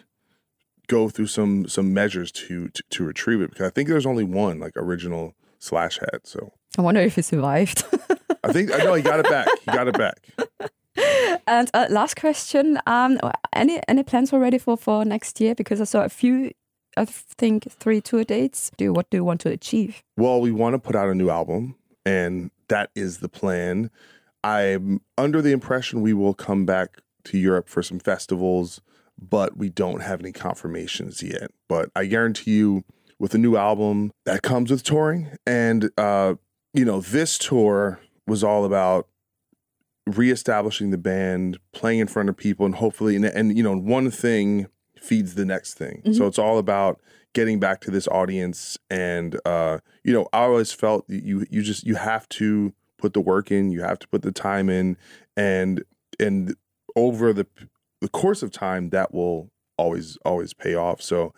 go 0.89 1.09
through 1.09 1.27
some 1.27 1.69
some 1.69 1.93
measures 1.93 2.33
to 2.33 2.69
to, 2.69 2.83
to 2.91 3.05
retrieve 3.05 3.41
it 3.41 3.51
because 3.51 3.67
I 3.67 3.71
think 3.71 3.89
there's 3.89 4.07
only 4.07 4.25
one 4.25 4.59
like 4.59 4.73
original 4.77 5.35
slash 5.59 5.99
hat. 5.99 6.27
So 6.27 6.53
I 6.79 6.83
wonder 6.83 7.01
if 7.01 7.17
he 7.17 7.23
survived. 7.23 7.85
I 8.45 8.53
think 8.53 8.73
I 8.73 8.79
know 8.79 8.95
he 8.95 9.03
got 9.03 9.21
it 9.21 9.29
back. 9.29 9.49
He 9.65 9.73
got 9.73 9.89
it 9.89 9.99
back. 9.99 10.29
and 11.47 11.71
uh, 11.75 11.87
last 11.91 12.17
question: 12.17 12.79
um, 12.87 13.19
any 13.53 13.81
any 13.89 14.03
plans 14.03 14.33
already 14.33 14.59
for 14.59 14.77
for 14.77 15.05
next 15.05 15.41
year? 15.41 15.55
Because 15.55 15.81
I 15.81 15.85
saw 15.85 16.05
a 16.05 16.09
few, 16.09 16.53
I 16.97 17.05
think 17.05 17.71
three 17.71 18.01
tour 18.01 18.25
dates. 18.25 18.71
Do 18.77 18.93
what 18.93 19.11
do 19.11 19.19
you 19.19 19.25
want 19.25 19.41
to 19.43 19.51
achieve? 19.51 20.03
Well, 20.17 20.41
we 20.41 20.51
want 20.51 20.75
to 20.75 20.79
put 20.79 20.97
out 20.97 21.09
a 21.09 21.15
new 21.15 21.29
album, 21.29 21.77
and 22.05 22.51
that 22.69 22.91
is 22.95 23.19
the 23.19 23.29
plan. 23.29 23.91
I'm 24.43 25.01
under 25.19 25.43
the 25.43 25.53
impression 25.53 26.03
we 26.03 26.15
will 26.15 26.35
come 26.35 26.65
back 26.65 27.03
to 27.25 27.39
Europe 27.39 27.69
for 27.69 27.83
some 27.83 27.99
festivals, 27.99 28.81
but 29.19 29.57
we 29.57 29.69
don't 29.69 30.03
have 30.03 30.21
any 30.21 30.33
confirmations 30.33 31.23
yet. 31.23 31.51
But 31.69 31.91
I 31.95 32.07
guarantee 32.07 32.53
you, 32.53 32.85
with 33.19 33.35
a 33.35 33.39
new 33.39 33.57
album, 33.57 34.13
that 34.25 34.43
comes 34.43 34.71
with 34.71 34.83
touring. 34.83 35.37
And, 35.47 35.91
uh, 35.97 36.35
you 36.75 36.85
know, 36.85 37.01
this 37.01 37.39
tour 37.39 38.01
was 38.27 38.45
all 38.45 38.65
about 38.65 39.09
reestablishing 40.07 40.91
the 40.91 40.99
band, 40.99 41.59
playing 41.73 41.99
in 41.99 42.07
front 42.07 42.29
of 42.29 42.37
people, 42.37 42.67
and 42.67 42.77
hopefully, 42.77 43.17
and, 43.17 43.25
and 43.25 43.57
you 43.57 43.63
know, 43.63 43.77
one 43.77 44.11
thing 44.11 44.69
feeds 45.01 45.35
the 45.35 45.45
next 45.45 45.75
thing. 45.75 46.03
So 46.15 46.27
it's 46.27 46.39
all 46.39 46.59
about 46.59 47.01
getting 47.35 47.61
back 47.61 47.81
to 47.83 47.91
this 47.91 48.09
audience 48.09 48.79
and 48.89 49.39
uh 49.45 49.77
you 50.03 50.11
know 50.15 50.27
i 50.33 50.39
always 50.39 50.73
felt 50.73 51.07
that 51.09 51.23
you 51.23 51.45
you 51.51 51.63
just 51.63 51.85
you 51.85 51.95
have 51.95 52.27
to 52.31 52.73
put 52.97 53.13
the 53.13 53.21
work 53.21 53.51
in 53.53 53.71
you 53.71 53.83
have 53.83 53.99
to 53.99 54.09
put 54.09 54.23
the 54.23 54.33
time 54.33 54.71
in 54.71 54.97
and 55.37 55.85
and 56.19 56.55
over 56.97 57.35
the 57.35 57.47
the 58.01 58.09
course 58.09 58.43
of 58.43 58.51
time 58.51 58.89
that 58.89 59.13
will 59.13 59.51
always 59.77 60.17
always 60.25 60.55
pay 60.55 60.75
off. 60.75 61.03
So 61.03 61.35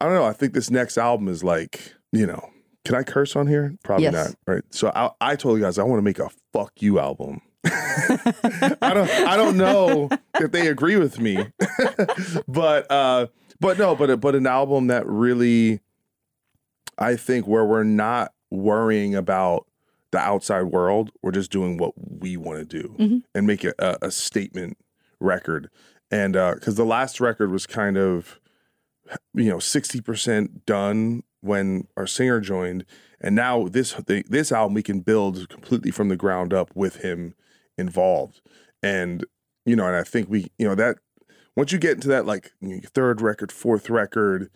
i 0.00 0.04
don't 0.04 0.14
know 0.14 0.24
i 0.24 0.32
think 0.32 0.52
this 0.52 0.70
next 0.70 0.96
album 0.96 1.26
is 1.26 1.42
like 1.42 1.92
you 2.12 2.24
know 2.26 2.50
can 2.84 2.94
i 2.94 3.02
curse 3.02 3.34
on 3.34 3.48
here? 3.48 3.74
Probably 3.82 4.04
Yes. 4.04 4.12
not 4.28 4.36
right? 4.46 4.62
So 4.70 4.92
i 4.94 5.10
i 5.20 5.34
told 5.34 5.58
you 5.58 5.64
guys 5.64 5.76
i 5.76 5.82
want 5.82 5.98
to 5.98 6.04
make 6.04 6.20
a 6.20 6.30
fuck 6.52 6.72
you 6.80 7.00
album 7.00 7.40
I 7.64 8.92
don't 8.94 9.10
I 9.10 9.36
don't 9.36 9.56
know 9.56 10.08
if 10.40 10.50
they 10.52 10.66
agree 10.68 10.96
with 10.96 11.20
me. 11.20 11.46
but 12.48 12.90
uh 12.90 13.26
but 13.60 13.78
no, 13.78 13.94
but 13.94 14.20
but 14.20 14.34
an 14.34 14.46
album 14.46 14.88
that 14.88 15.06
really 15.06 15.80
I 16.98 17.16
think 17.16 17.46
where 17.46 17.64
we're 17.64 17.84
not 17.84 18.32
worrying 18.50 19.14
about 19.14 19.66
the 20.10 20.18
outside 20.18 20.64
world, 20.64 21.10
we're 21.22 21.30
just 21.32 21.50
doing 21.50 21.78
what 21.78 21.92
we 21.96 22.36
want 22.36 22.58
to 22.58 22.82
do 22.82 22.94
Mhm. 22.98 23.22
and 23.34 23.46
make 23.46 23.64
a, 23.64 23.72
a 24.02 24.10
statement 24.10 24.76
record. 25.20 25.70
And 26.10 26.36
uh 26.36 26.56
cuz 26.56 26.74
the 26.74 26.84
last 26.84 27.20
record 27.20 27.50
was 27.50 27.66
kind 27.66 27.96
of 27.96 28.38
you 29.34 29.50
know 29.50 29.56
60% 29.58 30.64
done 30.64 31.22
when 31.40 31.86
our 31.96 32.06
singer 32.06 32.40
joined 32.40 32.84
and 33.20 33.34
now 33.34 33.68
this 33.68 33.92
the, 34.06 34.24
this 34.28 34.52
album 34.52 34.74
we 34.74 34.82
can 34.82 35.00
build 35.00 35.48
completely 35.48 35.90
from 35.90 36.08
the 36.08 36.16
ground 36.16 36.54
up 36.54 36.70
with 36.74 36.96
him 36.96 37.34
involved. 37.78 38.40
And 38.82 39.24
you 39.64 39.76
know 39.76 39.86
and 39.86 39.96
i 39.96 40.02
think 40.02 40.28
we 40.28 40.50
you 40.58 40.66
know 40.66 40.74
that 40.74 40.98
once 41.56 41.72
you 41.72 41.78
get 41.78 41.92
into 41.92 42.08
that 42.08 42.26
like 42.26 42.52
third 42.94 43.20
record 43.20 43.52
fourth 43.52 43.90
record 43.90 44.50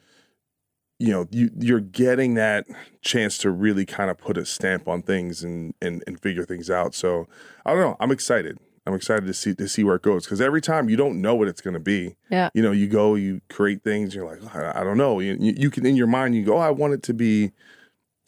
you 0.98 1.09
know 1.09 1.26
you 1.31 1.50
you're 1.59 1.81
getting 1.81 2.35
that 2.35 2.66
chance 3.02 3.38
to 3.38 3.50
really 3.50 3.85
kind 3.85 4.11
of 4.11 4.16
put 4.16 4.37
a 4.37 4.46
stamp 4.46 4.88
on 4.88 5.02
things 5.02 5.42
and 5.44 5.74
and, 5.83 6.02
and 6.07 6.20
figure 6.20 6.44
things 6.44 6.70
out. 6.70 6.94
So 6.94 7.29
i 7.64 7.72
don't 7.72 7.81
know 7.81 7.96
i'm 8.00 8.11
excited. 8.11 8.59
I'm 8.88 8.94
excited 8.94 9.26
to 9.26 9.35
see 9.35 9.52
to 9.57 9.68
see 9.68 9.83
where 9.83 9.96
it 9.96 10.02
goes 10.02 10.24
because 10.24 10.40
every 10.40 10.61
time 10.61 10.88
you 10.88 10.96
don't 10.96 11.20
know 11.20 11.35
what 11.35 11.48
it's 11.48 11.61
going 11.61 11.74
to 11.74 11.81
be. 11.81 12.16
Yeah. 12.31 12.50
you 12.55 12.62
know 12.62 12.72
you 12.72 12.87
go 12.87 13.14
you 13.14 13.40
create 13.50 13.83
things 13.83 14.14
you're 14.14 14.24
like 14.24 14.38
oh, 14.42 14.59
i, 14.59 14.81
I 14.81 14.85
don't 14.85 14.96
know. 14.96 15.20
You, 15.20 15.37
you 15.38 15.55
you 15.57 15.70
can 15.70 15.85
in 15.85 15.96
your 15.96 16.07
mind 16.07 16.35
you 16.35 16.44
go 16.44 16.57
oh, 16.57 16.61
i 16.61 16.70
want 16.70 16.94
it 16.94 17.02
to 17.05 17.14
be 17.14 17.52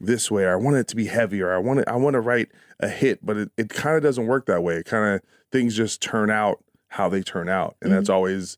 this 0.01 0.31
way 0.31 0.45
or 0.45 0.53
i 0.53 0.57
want 0.57 0.77
it 0.77 0.87
to 0.89 0.97
be 0.97 1.07
heavier 1.07 1.53
i 1.53 1.59
want 1.59 1.81
it 1.81 1.89
i 1.89 1.97
want 1.97 2.15
to 2.15 2.21
write 2.21 2.49
a 2.81 2.89
hit 2.89 3.25
but 3.25 3.37
it, 3.37 3.51
it 3.57 3.69
kind 3.69 3.97
of 3.97 4.03
doesn't 4.03 4.27
work 4.27 4.47
that 4.47 4.63
way 4.63 4.77
it 4.77 4.87
kind 4.87 5.15
of 5.15 5.21
things 5.51 5.77
just 5.77 6.01
turn 6.01 6.31
out 6.31 6.63
how 6.89 7.09
they 7.09 7.23
turn 7.23 7.49
out 7.49 7.77
and 7.83 7.93
that's 7.93 8.09
always 8.09 8.57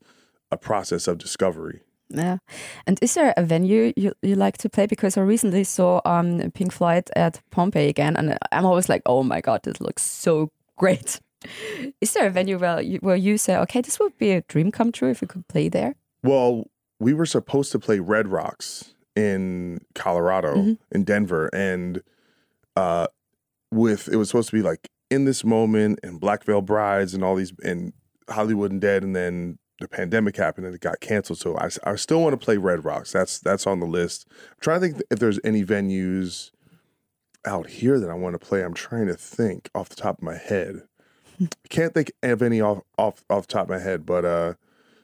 a 0.51 0.57
process 0.57 1.09
of 1.09 1.19
discovery 1.19 1.81
Yeah. 2.11 2.39
And 2.87 2.99
is 3.01 3.15
there 3.15 3.33
a 3.37 3.43
venue 3.43 3.93
you, 3.97 4.13
you 4.23 4.35
like 4.35 4.59
to 4.59 4.69
play? 4.69 4.87
Because 4.87 5.17
I 5.17 5.21
recently 5.23 5.65
saw 5.65 6.01
um, 6.05 6.51
Pink 6.53 6.73
Floyd 6.73 7.09
at 7.15 7.41
Pompeii 7.51 7.89
again, 7.89 8.17
and 8.17 8.37
I'm 8.51 8.67
always 8.67 8.89
like, 8.89 9.03
oh 9.07 9.23
my 9.23 9.41
God, 9.41 9.63
this 9.63 9.81
looks 9.81 10.03
so 10.03 10.51
great. 10.77 11.21
Is 12.01 12.13
there 12.13 12.27
a 12.27 12.31
venue 12.31 12.59
where 12.59 12.81
you, 12.81 12.99
where 12.99 13.17
you 13.17 13.39
say, 13.39 13.57
okay, 13.57 13.81
this 13.81 13.99
would 14.01 14.19
be 14.19 14.33
a 14.33 14.43
dream 14.43 14.73
come 14.73 14.91
true 14.93 15.11
if 15.11 15.21
we 15.21 15.29
could 15.29 15.47
play 15.47 15.69
there? 15.69 15.95
Well, 16.23 16.65
we 16.99 17.15
were 17.15 17.27
supposed 17.27 17.73
to 17.73 17.79
play 17.79 18.01
Red 18.01 18.29
Rocks 18.29 18.95
in 19.21 19.81
Colorado, 19.95 20.77
in 20.91 21.05
Denver, 21.05 21.49
and 21.53 22.03
uh, 22.77 23.07
with 23.71 24.09
it 24.09 24.17
was 24.17 24.29
supposed 24.29 24.51
to 24.51 24.57
be 24.57 24.63
like 24.63 24.89
in 25.11 25.25
this 25.25 25.45
moment 25.45 26.01
and 26.03 26.21
Black 26.21 26.45
Veil 26.45 26.63
Brides 26.63 27.15
and 27.15 27.23
all 27.23 27.37
these 27.37 27.53
and 27.63 27.93
Hollywood 28.29 28.73
Undead, 28.73 29.03
and 29.03 29.15
then 29.15 29.59
the 29.81 29.89
pandemic 29.89 30.37
happened 30.37 30.67
and 30.67 30.75
it 30.75 30.81
got 30.81 31.01
canceled. 31.01 31.39
So 31.39 31.57
I, 31.57 31.71
I 31.85 31.97
still 31.97 32.23
want 32.23 32.39
to 32.39 32.45
play 32.45 32.57
Red 32.57 32.85
Rocks. 32.85 33.13
That's 33.13 33.39
that's 33.39 33.67
on 33.67 33.81
the 33.81 33.87
list. 33.87 34.27
I'm 34.31 34.57
trying 34.61 34.81
to 34.81 34.89
think 34.89 35.03
if 35.11 35.19
there's 35.19 35.41
any 35.45 35.65
venues 35.65 36.51
out 37.47 37.69
here 37.69 37.99
that 37.99 38.11
I 38.11 38.15
want 38.15 38.39
to 38.39 38.47
play. 38.47 38.63
I'm 38.63 38.75
trying 38.75 39.07
to 39.07 39.15
think 39.15 39.71
off 39.75 39.89
the 39.89 39.97
top 39.97 40.19
of 40.19 40.25
my 40.25 40.37
head. 40.37 40.83
I 41.41 41.69
can't 41.69 41.95
think 41.95 42.13
of 42.23 42.43
any 42.43 42.61
off 42.61 42.81
off 42.99 43.25
off 43.31 43.47
the 43.47 43.53
top 43.53 43.65
of 43.65 43.71
my 43.71 43.79
head, 43.79 44.07
but 44.07 44.25
uh 44.25 44.55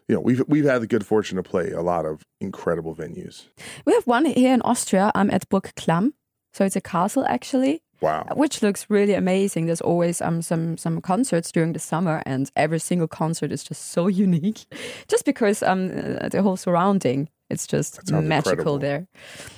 you 0.09 0.15
know, 0.15 0.21
we've 0.21 0.43
we've 0.49 0.65
had 0.65 0.81
the 0.83 0.87
good 0.87 1.05
fortune 1.07 1.37
to 1.37 1.43
play 1.43 1.71
a 1.73 1.83
lot 1.83 2.05
of 2.07 2.23
incredible 2.41 2.95
venues. 2.95 3.47
We 3.85 3.93
have 3.95 4.07
one 4.07 4.25
here 4.25 4.55
in 4.55 4.63
Austria. 4.63 5.11
I'm 5.15 5.31
at 5.31 5.49
Burg 5.49 5.73
Klamm. 5.77 6.13
So 6.53 6.65
it's 6.65 6.77
a 6.77 6.81
castle 6.81 7.25
actually, 7.29 7.83
Wow. 8.01 8.25
which 8.35 8.63
looks 8.63 8.87
really 8.89 9.13
amazing. 9.15 9.67
There's 9.67 9.83
always 9.83 10.23
um, 10.23 10.41
some 10.43 10.77
some 10.79 11.01
concerts 11.03 11.53
during 11.53 11.73
the 11.75 11.79
summer, 11.79 12.23
and 12.25 12.51
every 12.57 12.79
single 12.79 13.09
concert 13.09 13.53
is 13.53 13.63
just 13.65 13.91
so 13.93 14.07
unique, 14.25 14.65
just 15.09 15.25
because 15.25 15.63
um 15.63 15.91
uh, 15.91 16.29
the 16.29 16.41
whole 16.43 16.57
surrounding 16.57 17.29
it's 17.51 17.67
just 17.67 18.11
magical 18.13 18.25
incredible. 18.53 18.79
there. 18.79 19.07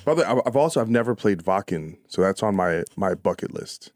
By 0.05 0.13
the 0.13 0.21
way, 0.21 0.27
I've- 0.45 0.59
also 0.59 0.81
I've 0.81 0.89
never 0.91 1.15
played 1.15 1.43
Wacken, 1.45 1.97
so 2.07 2.21
that's 2.21 2.43
on 2.43 2.55
my 2.55 2.83
my 2.95 3.15
bucket 3.15 3.53
list. 3.53 3.91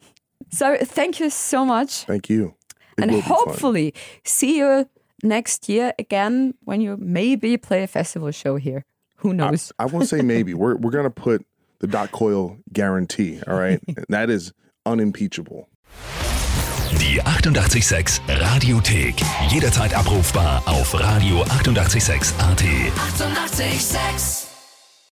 So 0.51 0.77
thank 0.95 1.19
you 1.19 1.29
so 1.29 1.65
much. 1.65 2.05
Thank 2.05 2.29
you. 2.29 2.55
It 2.97 3.01
and 3.03 3.11
will 3.11 3.17
be 3.17 3.21
fun. 3.21 3.37
hopefully 3.37 3.93
see 4.23 4.57
you 4.59 4.87
next 5.23 5.69
year 5.69 5.93
again 5.97 6.53
when 6.63 6.81
you 6.81 6.97
maybe 6.97 7.57
play 7.57 7.83
a 7.83 7.87
festival 7.87 8.31
show 8.31 8.57
here. 8.57 8.85
Who 9.17 9.33
knows? 9.33 9.71
I 9.79 9.85
won't 9.85 10.07
say 10.07 10.21
maybe. 10.21 10.53
we're 10.61 10.75
we're 10.75 10.91
gonna 10.91 11.09
put 11.09 11.45
the 11.79 11.87
Doc 11.87 12.11
Coyle 12.11 12.57
guarantee. 12.71 13.41
All 13.47 13.57
right, 13.57 13.79
that 14.09 14.29
is 14.29 14.53
unimpeachable. 14.85 15.69
Die 16.99 17.19
886 17.19 18.21
Radiothek. 18.27 19.21
Jederzeit 19.49 19.93
abrufbar 19.93 20.61
auf 20.65 20.93
radio886.at. 20.93 22.61
886! 22.61 22.93
886 23.17 24.42